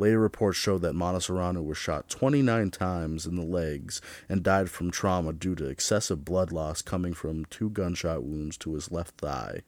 Later 0.00 0.18
reports 0.18 0.56
showed 0.56 0.80
that 0.80 0.94
Matasareanu 0.94 1.62
was 1.62 1.76
shot 1.76 2.08
29 2.08 2.70
times 2.70 3.26
in 3.26 3.36
the 3.36 3.42
legs 3.42 4.00
and 4.30 4.42
died 4.42 4.70
from 4.70 4.90
trauma 4.90 5.34
due 5.34 5.54
to 5.56 5.66
excessive 5.66 6.24
blood 6.24 6.50
loss 6.50 6.80
coming 6.80 7.12
from 7.12 7.44
two 7.44 7.68
gunshot 7.68 8.24
wounds 8.24 8.56
to 8.56 8.72
his 8.72 8.90
left 8.90 9.18
thigh. 9.18 9.60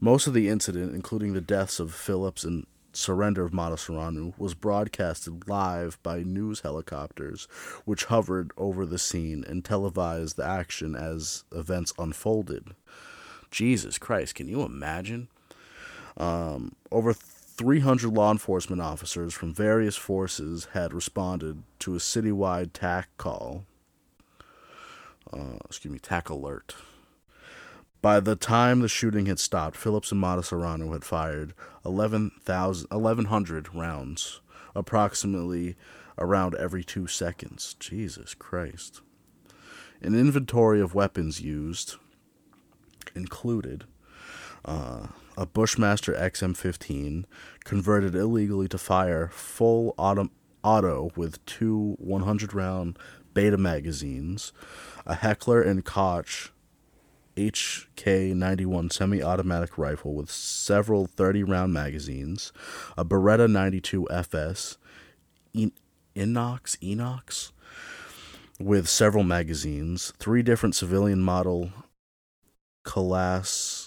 Most 0.00 0.26
of 0.26 0.32
the 0.32 0.48
incident, 0.48 0.94
including 0.94 1.34
the 1.34 1.42
deaths 1.42 1.78
of 1.78 1.94
Phillips 1.94 2.44
and 2.44 2.66
surrender 2.94 3.44
of 3.44 3.52
Matasareanu, 3.52 4.32
was 4.38 4.54
broadcasted 4.54 5.46
live 5.46 6.02
by 6.02 6.22
news 6.22 6.60
helicopters, 6.60 7.46
which 7.84 8.06
hovered 8.06 8.52
over 8.56 8.86
the 8.86 8.98
scene 8.98 9.44
and 9.46 9.62
televised 9.62 10.38
the 10.38 10.46
action 10.46 10.96
as 10.96 11.44
events 11.52 11.92
unfolded. 11.98 12.68
Jesus 13.50 13.98
Christ, 13.98 14.34
can 14.34 14.48
you 14.48 14.62
imagine? 14.62 15.28
Um, 16.16 16.74
over 16.90 17.12
300 17.56 18.12
law 18.12 18.30
enforcement 18.30 18.82
officers 18.82 19.32
from 19.32 19.54
various 19.54 19.96
forces 19.96 20.68
had 20.72 20.92
responded 20.92 21.62
to 21.78 21.94
a 21.94 21.98
citywide 21.98 22.70
TAC 22.72 23.08
call. 23.16 23.64
Uh, 25.32 25.56
excuse 25.64 25.92
me, 25.92 25.98
TAC 25.98 26.28
alert. 26.28 26.74
By 28.02 28.20
the 28.20 28.36
time 28.36 28.80
the 28.80 28.88
shooting 28.88 29.26
had 29.26 29.38
stopped, 29.38 29.76
Phillips 29.76 30.12
and 30.12 30.22
Matasareanu 30.22 30.92
had 30.92 31.04
fired 31.04 31.54
11, 31.84 32.32
1,100 32.44 33.74
rounds, 33.74 34.40
approximately 34.74 35.76
around 36.18 36.54
every 36.54 36.84
two 36.84 37.06
seconds. 37.06 37.74
Jesus 37.80 38.34
Christ. 38.34 39.00
An 40.02 40.14
inventory 40.14 40.80
of 40.80 40.94
weapons 40.94 41.40
used 41.40 41.96
included 43.14 43.84
uh, 44.64 45.06
a 45.36 45.46
Bushmaster 45.46 46.14
XM15 46.14 47.24
converted 47.64 48.14
illegally 48.14 48.68
to 48.68 48.78
fire 48.78 49.28
full 49.28 49.94
auto, 49.98 50.30
auto 50.62 51.10
with 51.14 51.44
two 51.44 51.96
100 51.98 52.54
round 52.54 52.98
beta 53.34 53.58
magazines, 53.58 54.52
a 55.04 55.14
Heckler 55.14 55.60
and 55.60 55.84
Koch 55.84 56.52
HK91 57.36 58.90
semi 58.92 59.22
automatic 59.22 59.76
rifle 59.76 60.14
with 60.14 60.30
several 60.30 61.06
30 61.06 61.42
round 61.42 61.72
magazines, 61.72 62.52
a 62.96 63.04
Beretta 63.04 63.50
92 63.50 64.08
FS, 64.08 64.78
Inox, 65.54 65.70
Inox, 66.16 67.52
with 68.58 68.88
several 68.88 69.22
magazines, 69.22 70.14
three 70.18 70.42
different 70.42 70.74
civilian 70.74 71.20
model 71.20 71.70
Kalas 72.86 73.85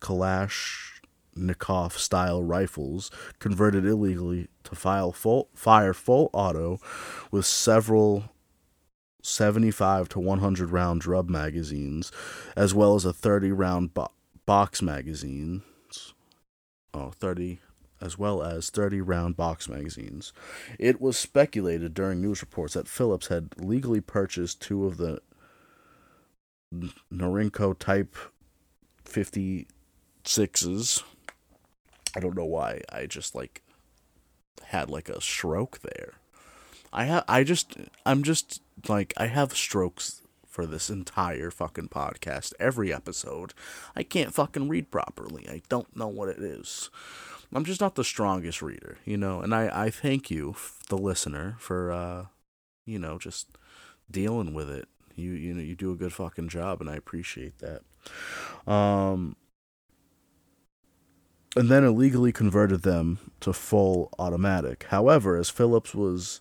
Kalashnikov 0.00 1.92
style 1.92 2.42
rifles 2.42 3.10
converted 3.38 3.84
illegally 3.84 4.48
to 4.64 4.74
full, 4.74 5.48
fire 5.54 5.94
full 5.94 6.30
auto 6.32 6.80
with 7.30 7.46
several 7.46 8.24
75 9.22 10.08
to 10.10 10.20
100 10.20 10.70
round 10.70 11.00
drub 11.00 11.28
magazines, 11.28 12.12
as 12.56 12.74
well 12.74 12.94
as 12.94 13.04
a 13.04 13.12
30 13.12 13.52
round 13.52 13.94
bo- 13.94 14.12
box 14.46 14.80
magazines. 14.82 15.62
Oh, 16.94 17.10
30 17.10 17.60
as 18.00 18.16
well 18.16 18.42
as 18.42 18.70
30 18.70 19.00
round 19.00 19.36
box 19.36 19.68
magazines. 19.68 20.32
It 20.78 21.00
was 21.00 21.18
speculated 21.18 21.94
during 21.94 22.20
news 22.20 22.40
reports 22.40 22.74
that 22.74 22.88
Phillips 22.88 23.26
had 23.26 23.58
legally 23.58 24.00
purchased 24.00 24.62
two 24.62 24.86
of 24.86 24.98
the 24.98 25.20
Norinco 27.12 27.76
Type 27.78 28.16
50 29.04 29.66
sixes. 30.24 31.02
I 32.16 32.20
don't 32.20 32.36
know 32.36 32.44
why. 32.44 32.82
I 32.90 33.06
just 33.06 33.34
like 33.34 33.62
had 34.64 34.90
like 34.90 35.08
a 35.08 35.20
stroke 35.20 35.80
there. 35.82 36.14
I 36.92 37.04
have 37.04 37.24
I 37.28 37.44
just 37.44 37.76
I'm 38.06 38.22
just 38.22 38.62
like 38.88 39.12
I 39.16 39.26
have 39.26 39.56
strokes 39.56 40.22
for 40.46 40.66
this 40.66 40.90
entire 40.90 41.50
fucking 41.50 41.88
podcast. 41.88 42.52
Every 42.58 42.92
episode. 42.92 43.54
I 43.94 44.02
can't 44.02 44.34
fucking 44.34 44.68
read 44.68 44.90
properly. 44.90 45.46
I 45.48 45.62
don't 45.68 45.94
know 45.94 46.08
what 46.08 46.28
it 46.28 46.38
is. 46.38 46.90
I'm 47.52 47.64
just 47.64 47.80
not 47.80 47.94
the 47.94 48.04
strongest 48.04 48.60
reader, 48.60 48.98
you 49.04 49.16
know, 49.16 49.40
and 49.40 49.54
I 49.54 49.86
I 49.86 49.90
thank 49.90 50.30
you 50.30 50.56
the 50.88 50.98
listener 50.98 51.56
for 51.58 51.92
uh 51.92 52.26
you 52.84 52.98
know 52.98 53.18
just 53.18 53.48
dealing 54.10 54.54
with 54.54 54.68
it. 54.70 54.88
You 55.14 55.32
you 55.32 55.54
know 55.54 55.62
you 55.62 55.74
do 55.74 55.92
a 55.92 55.96
good 55.96 56.12
fucking 56.12 56.48
job 56.48 56.80
and 56.80 56.90
I 56.90 56.96
appreciate 56.96 57.54
that. 57.58 58.70
Um 58.70 59.36
and 61.56 61.68
then 61.68 61.84
illegally 61.84 62.32
converted 62.32 62.82
them 62.82 63.18
to 63.40 63.52
full 63.52 64.10
automatic. 64.18 64.86
However, 64.90 65.36
as 65.36 65.50
Phillips 65.50 65.94
was 65.94 66.40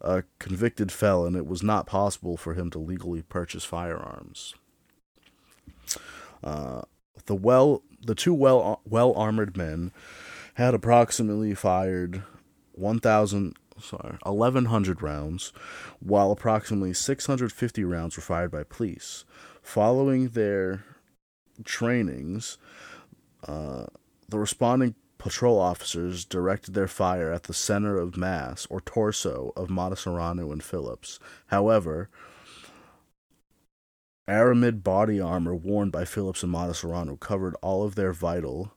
a 0.00 0.24
convicted 0.38 0.92
felon, 0.92 1.36
it 1.36 1.46
was 1.46 1.62
not 1.62 1.86
possible 1.86 2.36
for 2.36 2.54
him 2.54 2.70
to 2.70 2.78
legally 2.78 3.22
purchase 3.22 3.64
firearms. 3.64 4.54
Uh, 6.42 6.82
the 7.26 7.34
well, 7.34 7.82
the 8.04 8.14
two 8.14 8.34
well 8.34 8.80
well 8.84 9.14
armored 9.14 9.56
men 9.56 9.92
had 10.54 10.74
approximately 10.74 11.54
fired 11.54 12.22
one 12.72 13.00
thousand 13.00 13.56
sorry 13.80 14.18
eleven 14.26 14.66
hundred 14.66 15.00
rounds, 15.02 15.52
while 16.00 16.30
approximately 16.30 16.92
six 16.92 17.26
hundred 17.26 17.52
fifty 17.52 17.84
rounds 17.84 18.16
were 18.16 18.22
fired 18.22 18.50
by 18.50 18.62
police. 18.62 19.24
Following 19.62 20.28
their 20.28 20.84
trainings, 21.64 22.58
uh, 23.48 23.86
the 24.34 24.40
responding 24.40 24.96
patrol 25.16 25.60
officers 25.60 26.24
directed 26.24 26.74
their 26.74 26.88
fire 26.88 27.30
at 27.30 27.44
the 27.44 27.54
center 27.54 27.96
of 27.96 28.16
mass 28.16 28.66
or 28.68 28.80
torso 28.80 29.52
of 29.54 29.68
Matasareanu 29.68 30.50
and 30.50 30.60
Phillips. 30.60 31.20
However, 31.46 32.10
aramid 34.26 34.82
body 34.82 35.20
armor 35.20 35.54
worn 35.54 35.90
by 35.90 36.04
Phillips 36.04 36.42
and 36.42 36.52
Matasareanu 36.52 37.20
covered 37.20 37.54
all 37.62 37.84
of 37.84 37.94
their 37.94 38.12
vital 38.12 38.74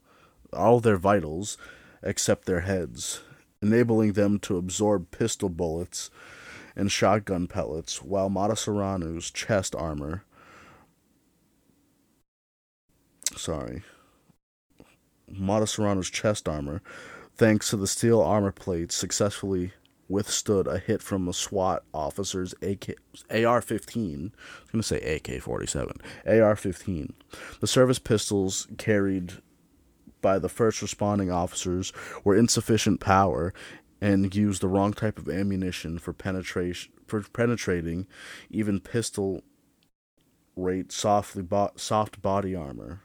all 0.53 0.79
their 0.79 0.95
vitals 0.95 1.57
except 2.03 2.45
their 2.45 2.61
heads, 2.61 3.21
enabling 3.59 4.13
them 4.13 4.37
to 4.41 4.57
absorb 4.57 5.09
pistol 5.09 5.49
bullets 5.49 6.11
and 6.75 6.91
shotgun 6.91 7.47
pellets, 7.47 8.03
while 8.03 8.29
Matasareanu's 8.29 9.31
chest 9.31 9.73
armor 9.73 10.23
sorry 13.35 13.81
Matasareanu's 15.31 16.09
chest 16.09 16.47
armor, 16.47 16.81
thanks 17.35 17.69
to 17.69 17.77
the 17.77 17.87
steel 17.87 18.21
armor 18.21 18.51
plates 18.51 18.95
successfully 18.95 19.73
withstood 20.09 20.67
a 20.67 20.79
hit 20.79 21.01
from 21.01 21.27
a 21.27 21.33
SWAT 21.33 21.83
officer's 21.93 22.53
AK, 22.61 22.95
AR-15. 23.29 23.35
I 23.35 23.51
was 23.61 24.71
going 24.71 24.81
to 24.81 24.83
say 24.83 25.15
AK-47. 25.15 26.01
AR-15. 26.25 27.11
The 27.59 27.67
service 27.67 27.99
pistols 27.99 28.67
carried 28.77 29.33
by 30.21 30.39
the 30.39 30.49
first 30.49 30.81
responding 30.81 31.31
officers 31.31 31.91
were 32.23 32.35
insufficient 32.35 32.99
power 32.99 33.53
and 34.01 34.33
used 34.35 34.61
the 34.61 34.67
wrong 34.67 34.93
type 34.93 35.17
of 35.17 35.29
ammunition 35.29 35.99
for 35.99 36.13
penetration 36.13 36.91
for 37.07 37.21
penetrating 37.21 38.05
even 38.49 38.79
pistol 38.79 39.41
rate 40.55 40.91
softly 40.91 41.41
bo- 41.41 41.71
soft 41.75 42.21
body 42.21 42.55
armor. 42.55 43.01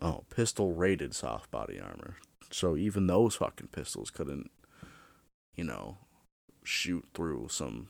Oh, 0.00 0.24
pistol 0.30 0.72
rated 0.72 1.14
soft 1.14 1.50
body 1.50 1.80
armor. 1.80 2.16
So 2.50 2.76
even 2.76 3.06
those 3.06 3.36
fucking 3.36 3.68
pistols 3.72 4.10
couldn't, 4.10 4.50
you 5.54 5.64
know, 5.64 5.98
shoot 6.64 7.04
through 7.14 7.48
some, 7.50 7.88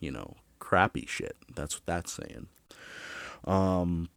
you 0.00 0.10
know, 0.10 0.36
crappy 0.58 1.06
shit. 1.06 1.36
That's 1.54 1.74
what 1.74 1.86
that's 1.86 2.12
saying. 2.12 2.46
Um, 3.44 4.08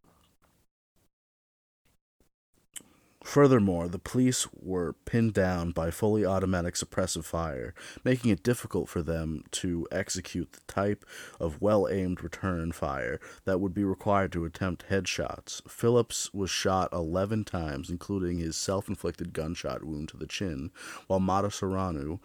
Furthermore, 3.29 3.87
the 3.87 3.99
police 3.99 4.47
were 4.59 4.93
pinned 5.05 5.35
down 5.35 5.69
by 5.69 5.91
fully 5.91 6.25
automatic 6.25 6.73
suppressive 6.73 7.25
fire, 7.25 7.75
making 8.03 8.31
it 8.31 8.41
difficult 8.41 8.89
for 8.89 9.03
them 9.03 9.43
to 9.51 9.87
execute 9.91 10.51
the 10.51 10.61
type 10.61 11.05
of 11.39 11.61
well 11.61 11.87
aimed 11.87 12.23
return 12.23 12.71
fire 12.71 13.19
that 13.45 13.59
would 13.59 13.71
be 13.71 13.83
required 13.83 14.31
to 14.31 14.45
attempt 14.45 14.89
headshots. 14.89 15.61
Phillips 15.69 16.33
was 16.33 16.49
shot 16.49 16.91
11 16.91 17.43
times, 17.43 17.91
including 17.91 18.39
his 18.39 18.55
self 18.55 18.87
inflicted 18.87 19.31
gunshot 19.31 19.83
wound 19.83 20.09
to 20.09 20.17
the 20.17 20.25
chin, 20.25 20.71
while 21.05 21.19
Matasareanu 21.19 22.19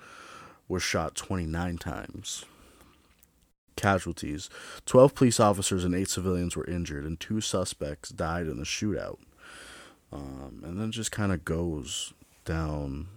was 0.69 0.83
shot 0.83 1.15
29 1.15 1.77
times. 1.77 2.47
Casualties 3.77 4.49
12 4.87 5.15
police 5.15 5.39
officers 5.39 5.85
and 5.85 5.95
8 5.95 6.09
civilians 6.09 6.57
were 6.57 6.65
injured, 6.65 7.05
and 7.05 7.21
two 7.21 7.43
suspects 7.43 8.09
died 8.09 8.47
in 8.47 8.57
the 8.57 8.65
shootout. 8.65 9.19
Um, 10.15 10.63
and 10.65 10.81
then 10.81 10.93
just 10.93 11.11
kind 11.11 11.33
of 11.33 11.45
goes 11.45 12.15
down, 12.45 13.09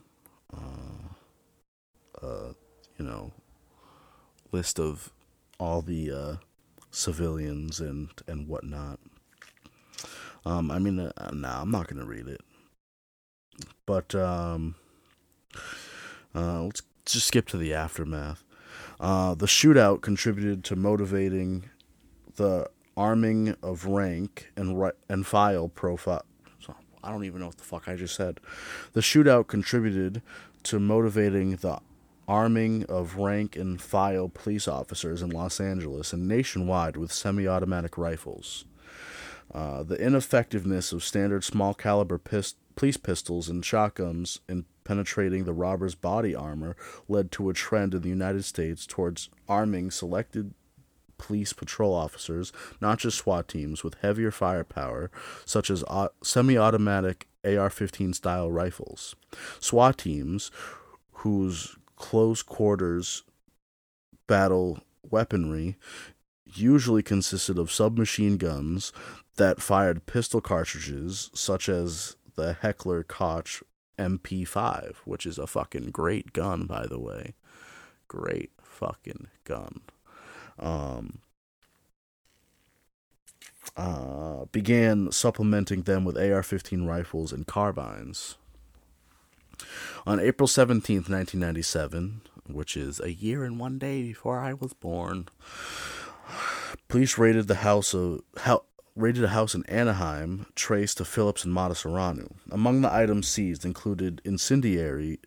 uh, 0.51 1.13
uh, 2.25 2.53
you 2.97 3.05
know, 3.05 3.31
list 4.51 4.79
of 4.79 5.13
all 5.59 5.81
the 5.83 6.11
uh, 6.11 6.35
civilians 6.89 7.79
and 7.79 8.09
and 8.27 8.47
whatnot. 8.47 8.99
Um, 10.43 10.71
I 10.71 10.79
mean, 10.79 10.99
uh, 10.99 11.29
nah, 11.33 11.61
I'm 11.61 11.69
not 11.69 11.87
gonna 11.87 12.05
read 12.05 12.27
it, 12.27 12.41
but 13.85 14.15
um, 14.15 14.75
uh, 16.33 16.63
let's 16.63 16.81
just 17.05 17.27
skip 17.27 17.47
to 17.49 17.57
the 17.57 17.73
aftermath. 17.73 18.43
Uh, 18.99 19.35
the 19.35 19.45
shootout 19.45 20.01
contributed 20.01 20.63
to 20.63 20.75
motivating 20.75 21.69
the 22.37 22.67
arming 22.95 23.55
of 23.61 23.85
rank 23.85 24.51
and 24.55 24.81
ri- 24.81 24.91
and 25.07 25.27
file 25.27 25.69
profile 25.69 26.25
I 27.07 27.11
don't 27.11 27.23
even 27.23 27.39
know 27.39 27.47
what 27.47 27.57
the 27.57 27.63
fuck 27.63 27.87
I 27.87 27.95
just 27.95 28.15
said. 28.15 28.41
The 28.91 28.99
shootout 28.99 29.47
contributed 29.47 30.21
to 30.63 30.77
motivating 30.77 31.55
the 31.55 31.79
arming 32.27 32.83
of 32.89 33.15
rank 33.15 33.55
and 33.55 33.81
file 33.81 34.27
police 34.27 34.67
officers 34.67 35.21
in 35.21 35.29
Los 35.29 35.61
Angeles 35.61 36.11
and 36.11 36.27
nationwide 36.27 36.97
with 36.97 37.13
semi 37.13 37.47
automatic 37.47 37.97
rifles. 37.97 38.65
Uh, 39.53 39.83
the 39.83 39.95
ineffectiveness 39.95 40.91
of 40.91 41.01
standard 41.01 41.45
small 41.45 41.73
caliber 41.73 42.17
pist- 42.17 42.57
police 42.75 42.97
pistols 42.97 43.47
and 43.47 43.63
shotguns 43.63 44.41
in 44.49 44.65
penetrating 44.83 45.45
the 45.45 45.53
robber's 45.53 45.95
body 45.95 46.35
armor 46.35 46.75
led 47.07 47.31
to 47.31 47.49
a 47.49 47.53
trend 47.53 47.93
in 47.93 48.01
the 48.01 48.09
United 48.09 48.43
States 48.43 48.85
towards 48.85 49.29
arming 49.47 49.89
selected 49.89 50.53
police 51.17 51.53
patrol 51.53 51.93
officers, 51.93 52.51
not 52.81 52.99
just 52.99 53.17
SWAT 53.17 53.47
teams, 53.47 53.83
with 53.83 53.95
heavier 54.01 54.31
firepower, 54.31 55.11
such 55.45 55.69
as 55.69 55.83
semi 56.23 56.57
automatic 56.57 57.27
AR 57.43 57.69
15 57.69 58.13
style 58.13 58.51
rifles. 58.51 59.15
SWAT 59.59 59.97
teams, 59.97 60.51
whose 61.11 61.77
close 61.95 62.43
quarters 62.43 63.23
battle 64.27 64.79
weaponry 65.09 65.77
usually 66.45 67.03
consisted 67.03 67.57
of 67.57 67.71
submachine 67.71 68.37
guns 68.37 68.93
that 69.35 69.61
fired 69.61 70.05
pistol 70.05 70.41
cartridges, 70.41 71.29
such 71.33 71.69
as 71.69 72.15
the 72.35 72.53
Heckler 72.53 73.03
Koch 73.03 73.63
MP5, 73.97 74.95
which 75.05 75.25
is 75.25 75.37
a 75.37 75.47
fucking 75.47 75.91
great 75.91 76.33
gun, 76.33 76.65
by 76.65 76.85
the 76.85 76.99
way. 76.99 77.33
Great 78.07 78.51
fucking 78.61 79.27
gun 79.43 79.81
um, 80.59 81.19
uh, 83.75 84.45
began 84.51 85.11
supplementing 85.11 85.83
them 85.83 86.03
with 86.03 86.17
AR 86.17 86.43
15 86.43 86.85
rifles 86.85 87.31
and 87.31 87.45
carbines. 87.45 88.35
On 90.05 90.19
April 90.19 90.47
17th, 90.47 91.09
1997, 91.09 92.21
which 92.47 92.77
is 92.77 92.99
a 92.99 93.11
year 93.11 93.43
and 93.43 93.59
one 93.59 93.77
day 93.77 94.03
before 94.03 94.39
I 94.39 94.53
was 94.53 94.73
born, 94.73 95.27
police 96.87 97.17
raided 97.17 97.47
the 97.47 97.55
house 97.55 97.93
of 97.93 98.21
how, 98.37 98.63
raided 98.95 99.23
a 99.23 99.29
house 99.29 99.53
in 99.53 99.65
Anaheim 99.65 100.47
traced 100.55 100.97
to 100.97 101.05
Phillips 101.05 101.45
and 101.45 101.53
Matasareanu. 101.53 102.33
Among 102.51 102.81
the 102.81 102.93
items 102.93 103.27
seized 103.27 103.65
included 103.65 104.21
incendiary 104.23 105.19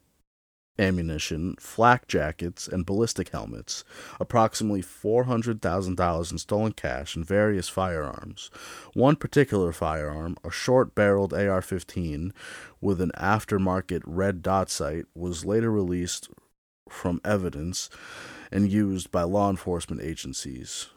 ammunition, 0.81 1.55
flak 1.61 2.09
jackets, 2.09 2.67
and 2.67 2.87
ballistic 2.87 3.29
helmets, 3.29 3.85
approximately 4.19 4.83
$400,000 4.83 6.33
in 6.33 6.39
stolen 6.39 6.73
cash, 6.73 7.15
and 7.15 7.25
various 7.25 7.69
firearms. 7.69 8.51
One 8.95 9.17
particular 9.17 9.73
firearm, 9.73 10.37
a 10.43 10.51
short 10.51 10.95
barreled 10.95 11.35
AR 11.35 11.63
15 11.63 12.33
with 12.81 13.01
an 13.01 13.13
aftermarket 13.17 14.03
red 14.05 14.43
dot 14.43 14.71
sight, 14.71 15.05
was 15.15 15.45
later 15.45 15.71
released 15.71 16.29
from 16.89 17.21
evidence 17.25 17.91
and 18.51 18.71
used 18.71 19.13
by 19.13 19.23
law 19.23 19.49
enforcement 19.49 20.03
agencies. 20.03 20.89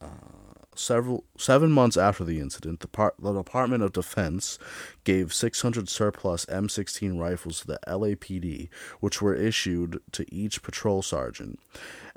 Uh, 0.00 0.45
several 0.78 1.24
seven 1.38 1.70
months 1.70 1.96
after 1.96 2.24
the 2.24 2.40
incident, 2.40 2.80
the, 2.80 2.88
par- 2.88 3.14
the 3.18 3.32
Department 3.32 3.82
of 3.82 3.92
Defense 3.92 4.58
gave 5.04 5.32
600 5.32 5.88
surplus 5.88 6.46
M16 6.46 7.18
rifles 7.18 7.60
to 7.60 7.66
the 7.66 7.80
LAPD, 7.86 8.68
which 9.00 9.20
were 9.20 9.34
issued 9.34 10.00
to 10.12 10.24
each 10.34 10.62
patrol 10.62 11.02
sergeant. 11.02 11.58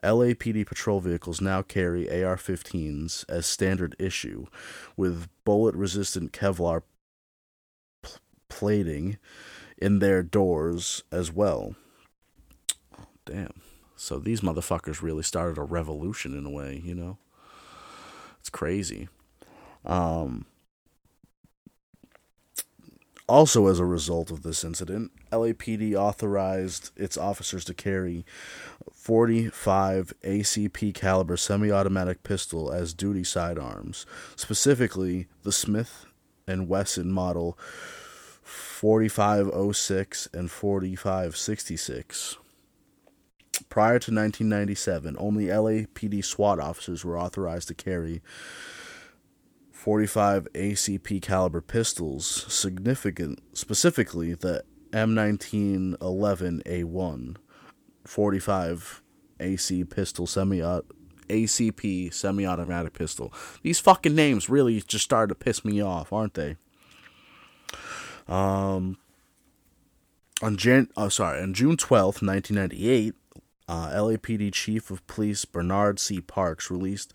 LAPD 0.04 0.66
patrol 0.66 1.00
vehicles 1.00 1.42
now 1.42 1.62
carry 1.62 2.10
AR-15s 2.10 3.26
as 3.28 3.46
standard 3.46 3.96
issue, 4.00 4.46
with 4.96 5.28
bullet-resistant 5.44 6.32
Kevlar 6.32 6.84
plating 8.50 9.18
in 9.78 10.00
their 10.00 10.24
doors 10.24 11.04
as 11.12 11.32
well. 11.32 11.76
Oh, 12.98 13.06
damn. 13.26 13.62
So 13.96 14.18
these 14.18 14.42
motherfuckers 14.42 15.02
really 15.02 15.24
started 15.24 15.58
a 15.58 15.64
revolution 15.64 16.38
in 16.38 16.46
a 16.46 16.50
way, 16.50 16.82
you 16.84 16.96
know? 16.96 17.18
It's 18.50 18.58
crazy. 18.58 19.10
Um, 19.86 20.48
also, 23.28 23.68
as 23.68 23.80
a 23.80 23.86
result 23.86 24.32
of 24.32 24.42
this 24.42 24.64
incident, 24.64 25.12
LAPD 25.32 25.94
authorized 25.94 26.90
its 26.96 27.16
officers 27.16 27.64
to 27.66 27.76
carry 27.76 28.26
45 28.92 30.14
ACP 30.24 30.96
caliber 30.96 31.38
semi-automatic 31.38 32.24
pistol 32.24 32.72
as 32.72 32.96
duty 32.96 33.24
sidearms, 33.24 34.08
specifically 34.36 35.28
the 35.44 35.52
Smith 35.52 36.08
and 36.48 36.68
Wesson 36.68 37.12
model 37.12 37.56
4506 38.42 40.28
and 40.34 40.50
4566. 40.50 42.38
Prior 43.68 44.00
to 44.00 44.12
1997, 44.12 45.16
only 45.20 45.46
LAPD 45.46 46.24
SWAT 46.24 46.60
officers 46.60 47.04
were 47.04 47.20
authorized 47.20 47.68
to 47.68 47.74
carry 47.74 48.22
45 49.72 50.48
ACP 50.54 51.22
caliber 51.22 51.62
pistols, 51.62 52.46
significant 52.48 53.40
specifically 53.54 54.34
the 54.34 54.64
M1911A1 54.92 57.36
45 58.06 59.04
AC 59.40 59.84
pistol 59.86 60.28
semi 60.28 60.62
ACP 61.30 62.14
semi-automatic 62.14 62.94
pistol. 62.94 63.34
These 63.62 63.80
fucking 63.80 64.16
names 64.16 64.50
really 64.50 64.82
just 64.82 65.06
started 65.06 65.30
to 65.30 65.36
piss 65.36 65.64
me 65.64 65.82
off, 65.82 66.12
aren't 66.12 66.34
they? 66.34 66.58
Um 68.28 68.98
on 70.42 70.58
Jan 70.58 70.90
oh 70.98 71.10
sorry, 71.10 71.42
on 71.42 71.54
June 71.54 71.78
12th, 71.78 72.22
1998, 72.22 73.14
uh, 73.70 73.92
LAPD 73.92 74.52
Chief 74.52 74.90
of 74.90 75.06
Police 75.06 75.46
Bernard 75.46 76.00
C. 76.00 76.20
Parks 76.20 76.72
released 76.72 77.14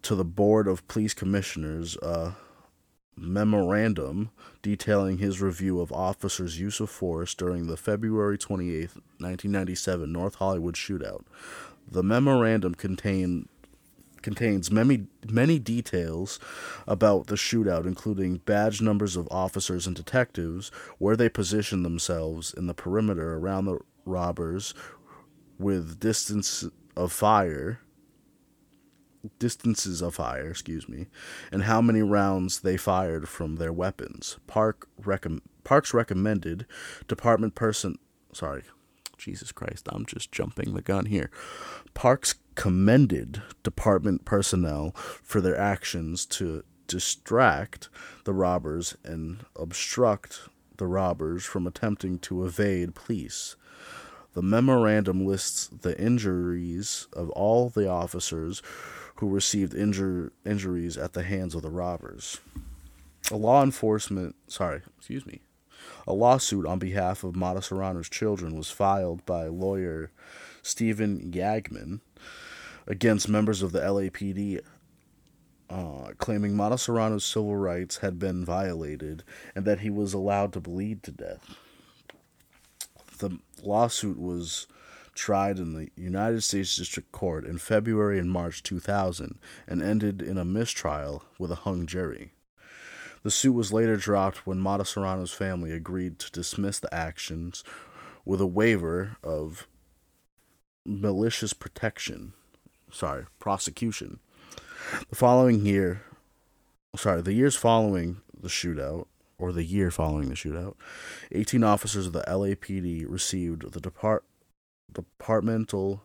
to 0.00 0.14
the 0.14 0.24
Board 0.24 0.66
of 0.66 0.88
Police 0.88 1.12
Commissioners 1.12 1.96
a 1.96 2.34
memorandum 3.14 4.30
detailing 4.62 5.18
his 5.18 5.40
review 5.40 5.80
of 5.80 5.92
officers' 5.92 6.58
use 6.58 6.80
of 6.80 6.88
force 6.88 7.34
during 7.34 7.66
the 7.66 7.76
February 7.76 8.38
28, 8.38 8.88
1997 9.18 10.10
North 10.10 10.36
Hollywood 10.36 10.74
shootout. 10.74 11.24
The 11.86 12.02
memorandum 12.02 12.74
contained 12.74 13.48
contains 14.22 14.72
many 14.72 15.06
many 15.30 15.58
details 15.58 16.40
about 16.88 17.26
the 17.28 17.36
shootout, 17.36 17.86
including 17.86 18.38
badge 18.38 18.80
numbers 18.80 19.14
of 19.14 19.28
officers 19.30 19.86
and 19.86 19.94
detectives, 19.94 20.70
where 20.98 21.16
they 21.16 21.28
positioned 21.28 21.84
themselves 21.84 22.52
in 22.52 22.66
the 22.66 22.74
perimeter 22.74 23.34
around 23.34 23.66
the 23.66 23.78
robbers, 24.06 24.74
with 25.58 26.00
distance 26.00 26.64
of 26.96 27.12
fire 27.12 27.80
distances 29.40 30.02
of 30.02 30.14
fire, 30.14 30.50
excuse 30.50 30.88
me, 30.88 31.06
and 31.50 31.64
how 31.64 31.80
many 31.80 32.00
rounds 32.00 32.60
they 32.60 32.76
fired 32.76 33.28
from 33.28 33.56
their 33.56 33.72
weapons. 33.72 34.38
Park 34.46 34.88
recom- 35.02 35.40
Parks 35.64 35.92
recommended 35.92 36.64
department 37.08 37.56
person 37.56 37.98
sorry, 38.32 38.62
Jesus 39.16 39.50
Christ, 39.50 39.88
I'm 39.90 40.06
just 40.06 40.30
jumping 40.30 40.74
the 40.74 40.82
gun 40.82 41.06
here. 41.06 41.30
Parks 41.94 42.34
commended 42.54 43.42
department 43.62 44.24
personnel 44.24 44.92
for 44.94 45.40
their 45.40 45.58
actions 45.58 46.26
to 46.26 46.62
distract 46.86 47.88
the 48.24 48.34
robbers 48.34 48.96
and 49.04 49.44
obstruct 49.56 50.48
the 50.76 50.86
robbers 50.86 51.44
from 51.44 51.66
attempting 51.66 52.18
to 52.20 52.44
evade 52.44 52.94
police. 52.94 53.56
The 54.36 54.42
memorandum 54.42 55.24
lists 55.24 55.66
the 55.68 55.98
injuries 55.98 57.08
of 57.14 57.30
all 57.30 57.70
the 57.70 57.88
officers 57.88 58.60
who 59.14 59.30
received 59.30 59.72
injur- 59.72 60.30
injuries 60.44 60.98
at 60.98 61.14
the 61.14 61.22
hands 61.22 61.54
of 61.54 61.62
the 61.62 61.70
robbers. 61.70 62.38
A 63.30 63.36
law 63.36 63.62
enforcement, 63.62 64.36
sorry, 64.46 64.82
excuse 64.98 65.24
me, 65.24 65.40
a 66.06 66.12
lawsuit 66.12 66.66
on 66.66 66.78
behalf 66.78 67.24
of 67.24 67.32
Matasareanu's 67.32 68.10
children 68.10 68.54
was 68.58 68.70
filed 68.70 69.24
by 69.24 69.46
lawyer 69.46 70.10
Stephen 70.62 71.32
Yagman 71.32 72.00
against 72.86 73.30
members 73.30 73.62
of 73.62 73.72
the 73.72 73.80
LAPD, 73.80 74.60
uh, 75.70 76.12
claiming 76.18 76.52
Matasareanu's 76.52 77.24
civil 77.24 77.56
rights 77.56 77.96
had 77.96 78.18
been 78.18 78.44
violated 78.44 79.24
and 79.54 79.64
that 79.64 79.80
he 79.80 79.88
was 79.88 80.12
allowed 80.12 80.52
to 80.52 80.60
bleed 80.60 81.02
to 81.04 81.10
death. 81.10 81.56
The 83.16 83.38
lawsuit 83.62 84.18
was 84.18 84.66
tried 85.14 85.58
in 85.58 85.72
the 85.72 85.88
United 85.96 86.42
States 86.42 86.76
District 86.76 87.10
Court 87.10 87.44
in 87.46 87.58
February 87.58 88.18
and 88.18 88.30
March 88.30 88.62
2000 88.62 89.38
and 89.66 89.82
ended 89.82 90.20
in 90.20 90.36
a 90.36 90.44
mistrial 90.44 91.24
with 91.38 91.50
a 91.50 91.56
hung 91.56 91.86
jury. 91.86 92.32
The 93.22 93.30
suit 93.30 93.54
was 93.54 93.72
later 93.72 93.96
dropped 93.96 94.46
when 94.46 94.60
Matasareanu's 94.60 95.32
family 95.32 95.72
agreed 95.72 96.18
to 96.20 96.30
dismiss 96.30 96.78
the 96.78 96.94
actions 96.94 97.64
with 98.24 98.40
a 98.40 98.46
waiver 98.46 99.16
of 99.24 99.66
malicious 100.84 101.52
protection, 101.52 102.34
sorry, 102.92 103.24
prosecution. 103.40 104.20
The 105.10 105.16
following 105.16 105.66
year, 105.66 106.02
sorry, 106.94 107.22
the 107.22 107.32
years 107.32 107.56
following 107.56 108.18
the 108.38 108.48
shootout, 108.48 109.06
or 109.38 109.52
the 109.52 109.64
year 109.64 109.90
following 109.90 110.28
the 110.28 110.34
shootout, 110.34 110.74
18 111.32 111.62
officers 111.62 112.06
of 112.06 112.12
the 112.12 112.24
LAPD 112.26 113.04
received 113.08 113.72
the 113.72 113.80
Depart- 113.80 114.24
Departmental 114.92 116.02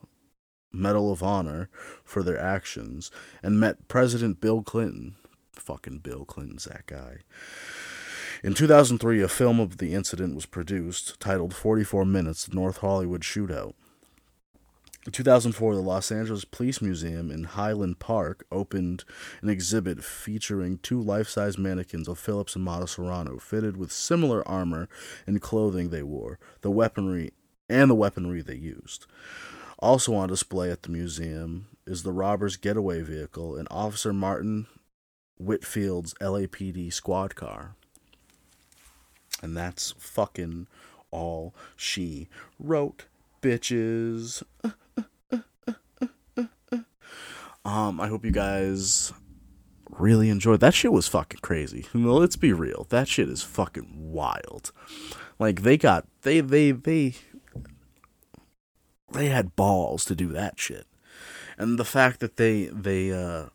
Medal 0.74 1.12
of 1.12 1.22
Honor 1.22 1.70
for 2.04 2.24
their 2.24 2.40
actions 2.40 3.12
and 3.44 3.60
met 3.60 3.88
President 3.88 4.40
Bill 4.40 4.62
Clinton. 4.62 5.16
Fucking 5.54 6.00
Bill 6.00 6.26
Clinton's 6.26 6.66
that 6.66 6.86
guy. 6.88 7.20
In 8.44 8.54
2003, 8.54 9.22
a 9.22 9.28
film 9.28 9.60
of 9.60 9.78
the 9.78 9.94
incident 9.94 10.34
was 10.34 10.46
produced 10.48 11.20
titled 11.20 11.54
44 11.54 12.06
Minutes 12.06 12.52
North 12.52 12.78
Hollywood 12.78 13.22
Shootout. 13.22 13.74
In 15.04 15.12
2004, 15.12 15.74
the 15.74 15.82
Los 15.82 16.12
Angeles 16.12 16.46
Police 16.46 16.80
Museum 16.80 17.32
in 17.32 17.44
Highland 17.44 17.98
Park 17.98 18.46
opened 18.52 19.04
an 19.42 19.50
exhibit 19.50 20.04
featuring 20.04 20.78
two 20.78 21.02
life 21.02 21.28
size 21.28 21.58
mannequins 21.58 22.08
of 22.08 22.20
Phillips 22.20 22.56
and 22.56 22.68
Matasareanu, 22.68 23.42
fitted 23.42 23.78
with 23.78 23.92
similar 23.92 24.48
armor 24.48 24.88
and 25.26 25.42
clothing 25.42 25.90
they 25.90 26.04
wore, 26.04 26.38
the 26.62 26.70
weaponry 26.70 27.32
and 27.68 27.90
the 27.90 27.96
weaponry 27.96 28.44
they 28.44 28.56
used. 28.56 29.08
Also 29.80 30.14
on 30.14 30.30
display 30.30 30.70
at 30.70 30.84
the 30.84 30.92
museum 30.92 31.66
is 31.88 32.04
the 32.04 32.12
robber's 32.12 32.56
getaway 32.56 33.02
vehicle 33.02 33.56
and 33.56 33.68
Officer 33.72 34.14
Martin 34.14 34.68
Whitfield's 35.40 36.14
LAPD 36.22 36.94
squad 36.94 37.34
car. 37.34 37.74
And 39.42 39.58
that's 39.58 39.96
fucking 39.98 40.68
all 41.10 41.56
she 41.76 42.28
wrote, 42.60 43.06
bitches. 43.42 44.44
um, 47.66 48.00
I 48.00 48.08
hope 48.08 48.26
you 48.26 48.32
guys 48.32 49.14
really 49.90 50.30
enjoyed 50.30 50.60
that 50.62 50.74
shit 50.74 50.92
was 50.92 51.08
fucking 51.08 51.42
crazy. 51.42 51.86
Let's 51.94 52.36
be 52.36 52.54
real. 52.54 52.88
That 52.90 53.08
shit 53.08 53.30
is 53.30 53.44
fucking 53.44 53.90
wild. 53.94 54.72
Like 55.38 55.62
they 55.62 55.78
got 55.78 56.08
they 56.22 56.42
they 56.42 56.72
they 56.72 57.16
they 59.12 59.28
had 59.28 59.56
balls 59.56 60.06
to 60.06 60.16
do 60.16 60.30
that 60.30 60.60
shit. 60.60 60.88
And 61.58 61.78
the 61.78 61.86
fact 61.86 62.20
that 62.22 62.38
they 62.38 62.66
they 62.66 63.12
uh 63.12 63.48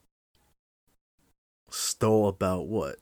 stole 1.69 2.29
about 2.29 2.67
what 2.67 2.97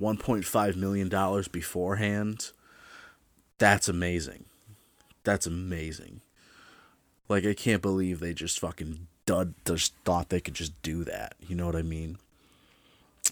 1.5 0.00 0.76
million 0.76 1.08
dollars 1.08 1.48
beforehand 1.48 2.50
that's 3.58 3.88
amazing 3.88 4.44
that's 5.24 5.46
amazing 5.46 6.20
like 7.28 7.46
i 7.46 7.54
can't 7.54 7.80
believe 7.80 8.20
they 8.20 8.34
just 8.34 8.60
fucking 8.60 9.06
dud 9.26 9.54
just 9.64 9.94
thought 10.04 10.28
they 10.28 10.40
could 10.40 10.54
just 10.54 10.80
do 10.82 11.04
that 11.04 11.34
you 11.40 11.54
know 11.54 11.66
what 11.66 11.76
i 11.76 11.82
mean? 11.82 12.18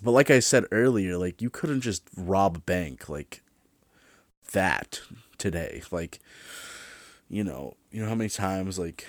But 0.03 0.11
like 0.11 0.31
i 0.31 0.41
said 0.41 0.65
earlier 0.73 1.17
like 1.17 1.41
you 1.41 1.51
couldn't 1.51 1.81
just 1.81 2.03
rob 2.17 2.57
a 2.57 2.61
bank 2.61 3.09
like 3.09 3.43
that 4.53 5.01
today 5.39 5.83
like 5.91 6.21
you 7.29 7.43
know 7.43 7.75
you 7.91 8.03
know 8.03 8.09
how 8.09 8.15
many 8.15 8.31
times 8.31 8.79
like 8.79 9.07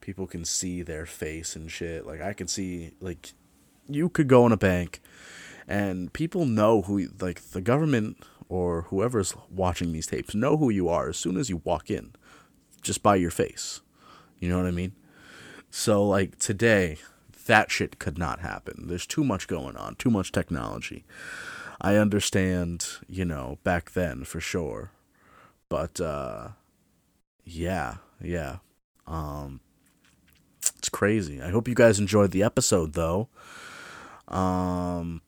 people 0.00 0.26
can 0.26 0.44
see 0.44 0.82
their 0.82 1.04
face 1.06 1.54
and 1.54 1.70
shit? 1.70 2.06
Like 2.06 2.20
i 2.20 2.32
can 2.32 2.48
see 2.48 2.92
like 3.00 3.32
you 3.88 4.08
could 4.08 4.28
go 4.28 4.44
in 4.46 4.52
a 4.52 4.56
bank 4.56 5.00
and 5.66 6.12
people 6.12 6.44
know 6.44 6.82
who 6.82 7.08
like 7.20 7.40
the 7.50 7.60
government 7.60 8.16
or 8.48 8.82
whoever's 8.82 9.34
watching 9.50 9.92
these 9.92 10.06
tapes 10.06 10.34
know 10.34 10.56
who 10.56 10.70
you 10.70 10.88
are 10.88 11.08
as 11.08 11.16
soon 11.16 11.36
as 11.36 11.50
you 11.50 11.60
walk 11.64 11.90
in 11.90 12.12
just 12.82 13.02
by 13.02 13.16
your 13.16 13.30
face 13.30 13.80
you 14.40 14.48
know 14.48 14.56
what 14.56 14.66
i 14.66 14.70
mean 14.70 14.92
so 15.70 16.04
like 16.06 16.38
today 16.38 16.98
that 17.46 17.70
shit 17.70 17.98
could 17.98 18.18
not 18.18 18.40
happen. 18.40 18.86
There's 18.88 19.06
too 19.06 19.24
much 19.24 19.48
going 19.48 19.76
on 19.76 19.94
too 19.96 20.10
much 20.10 20.32
technology. 20.32 21.04
I 21.80 21.96
understand 21.96 22.86
you 23.08 23.24
know 23.24 23.58
back 23.64 23.92
then 23.92 24.24
for 24.24 24.40
sure. 24.40 24.92
But 25.68 26.00
uh 26.00 26.48
yeah 27.44 27.96
yeah. 28.20 28.56
Um 29.06 29.60
it's 30.78 30.88
crazy. 30.88 31.42
I 31.42 31.50
hope 31.50 31.68
you 31.68 31.74
guys 31.74 31.98
enjoyed 31.98 32.30
the 32.30 32.42
episode 32.42 32.92
though. 32.92 33.28
Um, 34.28 35.22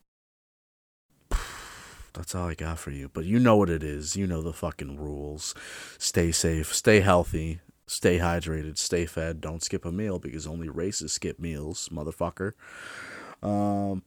that's 2.12 2.34
all 2.34 2.49
I 2.49 2.55
got 2.55 2.78
for 2.78 2.91
you. 2.91 3.11
But 3.12 3.24
you 3.24 3.38
know 3.38 3.57
what 3.57 3.70
it 3.70 3.82
is. 3.82 4.16
You 4.16 4.26
know 4.26 4.43
the 4.43 4.53
fucking 4.53 4.99
rules. 4.99 5.55
Stay 5.99 6.32
safe, 6.32 6.74
stay 6.74 7.01
healthy, 7.01 7.61
stay 7.91 8.18
hydrated, 8.18 8.78
stay 8.78 9.05
fed. 9.05 9.41
Don't 9.41 9.64
skip 9.64 9.84
a 9.84 9.91
meal 9.91 10.20
because 10.20 10.47
only 10.47 10.68
races 10.68 11.12
skip 11.12 11.41
meals, 11.41 11.88
motherfucker. 11.88 12.53
Um, 13.43 14.05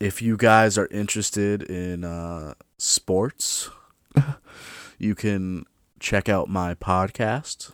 if 0.00 0.20
you 0.20 0.36
guys 0.36 0.76
are 0.76 0.88
interested 0.88 1.62
in 1.62 2.02
uh, 2.02 2.54
sports, 2.76 3.70
you 4.98 5.14
can 5.14 5.64
check 6.00 6.28
out 6.28 6.48
my 6.48 6.74
podcast, 6.74 7.70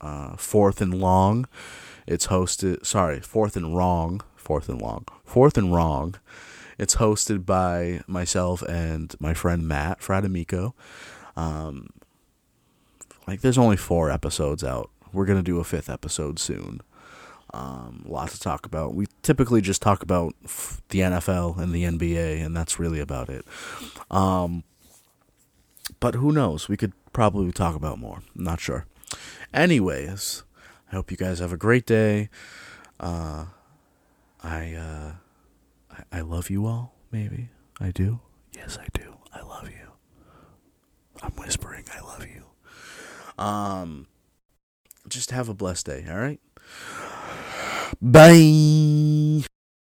uh, 0.00 0.36
Fourth 0.36 0.80
and 0.80 0.94
Long. 0.94 1.46
It's 2.04 2.26
hosted, 2.26 2.84
sorry, 2.84 3.20
Fourth 3.20 3.56
and 3.56 3.76
Wrong 3.76 4.20
Fourth 4.34 4.68
and 4.68 4.82
Long. 4.82 5.06
Fourth 5.24 5.56
and 5.56 5.72
Wrong. 5.72 6.16
It's 6.76 6.96
hosted 6.96 7.46
by 7.46 8.00
myself 8.08 8.62
and 8.62 9.14
my 9.20 9.32
friend 9.32 9.68
Matt 9.68 10.00
Fradamico. 10.00 10.72
Um, 11.36 11.90
like, 13.26 13.40
there's 13.40 13.58
only 13.58 13.76
four 13.76 14.10
episodes 14.10 14.64
out. 14.64 14.90
We're 15.12 15.26
to 15.26 15.42
do 15.42 15.60
a 15.60 15.64
fifth 15.64 15.90
episode 15.90 16.38
soon. 16.38 16.80
Um, 17.54 18.04
a 18.08 18.10
lot 18.10 18.30
to 18.30 18.40
talk 18.40 18.64
about. 18.64 18.94
We 18.94 19.06
typically 19.22 19.60
just 19.60 19.82
talk 19.82 20.02
about 20.02 20.34
the 20.88 21.00
NFL 21.00 21.58
and 21.58 21.72
the 21.72 21.84
NBA, 21.84 22.44
and 22.44 22.56
that's 22.56 22.78
really 22.78 23.00
about 23.00 23.28
it. 23.28 23.44
Um, 24.10 24.64
but 26.00 26.14
who 26.14 26.32
knows? 26.32 26.68
We 26.68 26.78
could 26.78 26.92
probably 27.12 27.52
talk 27.52 27.74
about 27.74 27.98
more. 27.98 28.22
I'm 28.34 28.44
not 28.44 28.60
sure. 28.60 28.86
Anyways, 29.52 30.44
I 30.90 30.94
hope 30.96 31.10
you 31.10 31.16
guys 31.16 31.40
have 31.40 31.52
a 31.52 31.58
great 31.58 31.84
day. 31.84 32.30
Uh, 32.98 33.46
I 34.42 34.72
uh, 34.74 35.12
I 36.10 36.20
love 36.20 36.50
you 36.50 36.66
all, 36.66 36.94
maybe. 37.10 37.50
I 37.80 37.90
do. 37.90 38.20
Yes, 38.54 38.78
I 38.78 38.86
do. 38.92 39.16
I 39.32 39.42
love 39.42 39.68
you. 39.68 39.92
I'm 41.22 41.32
whispering, 41.32 41.84
I 41.94 42.00
love 42.00 42.26
you. 42.26 42.44
Um, 43.38 44.06
just 45.08 45.30
have 45.30 45.48
a 45.48 45.54
blessed 45.54 45.86
day, 45.86 46.06
all 46.08 46.16
right? 46.18 46.40
Bye. 48.00 49.44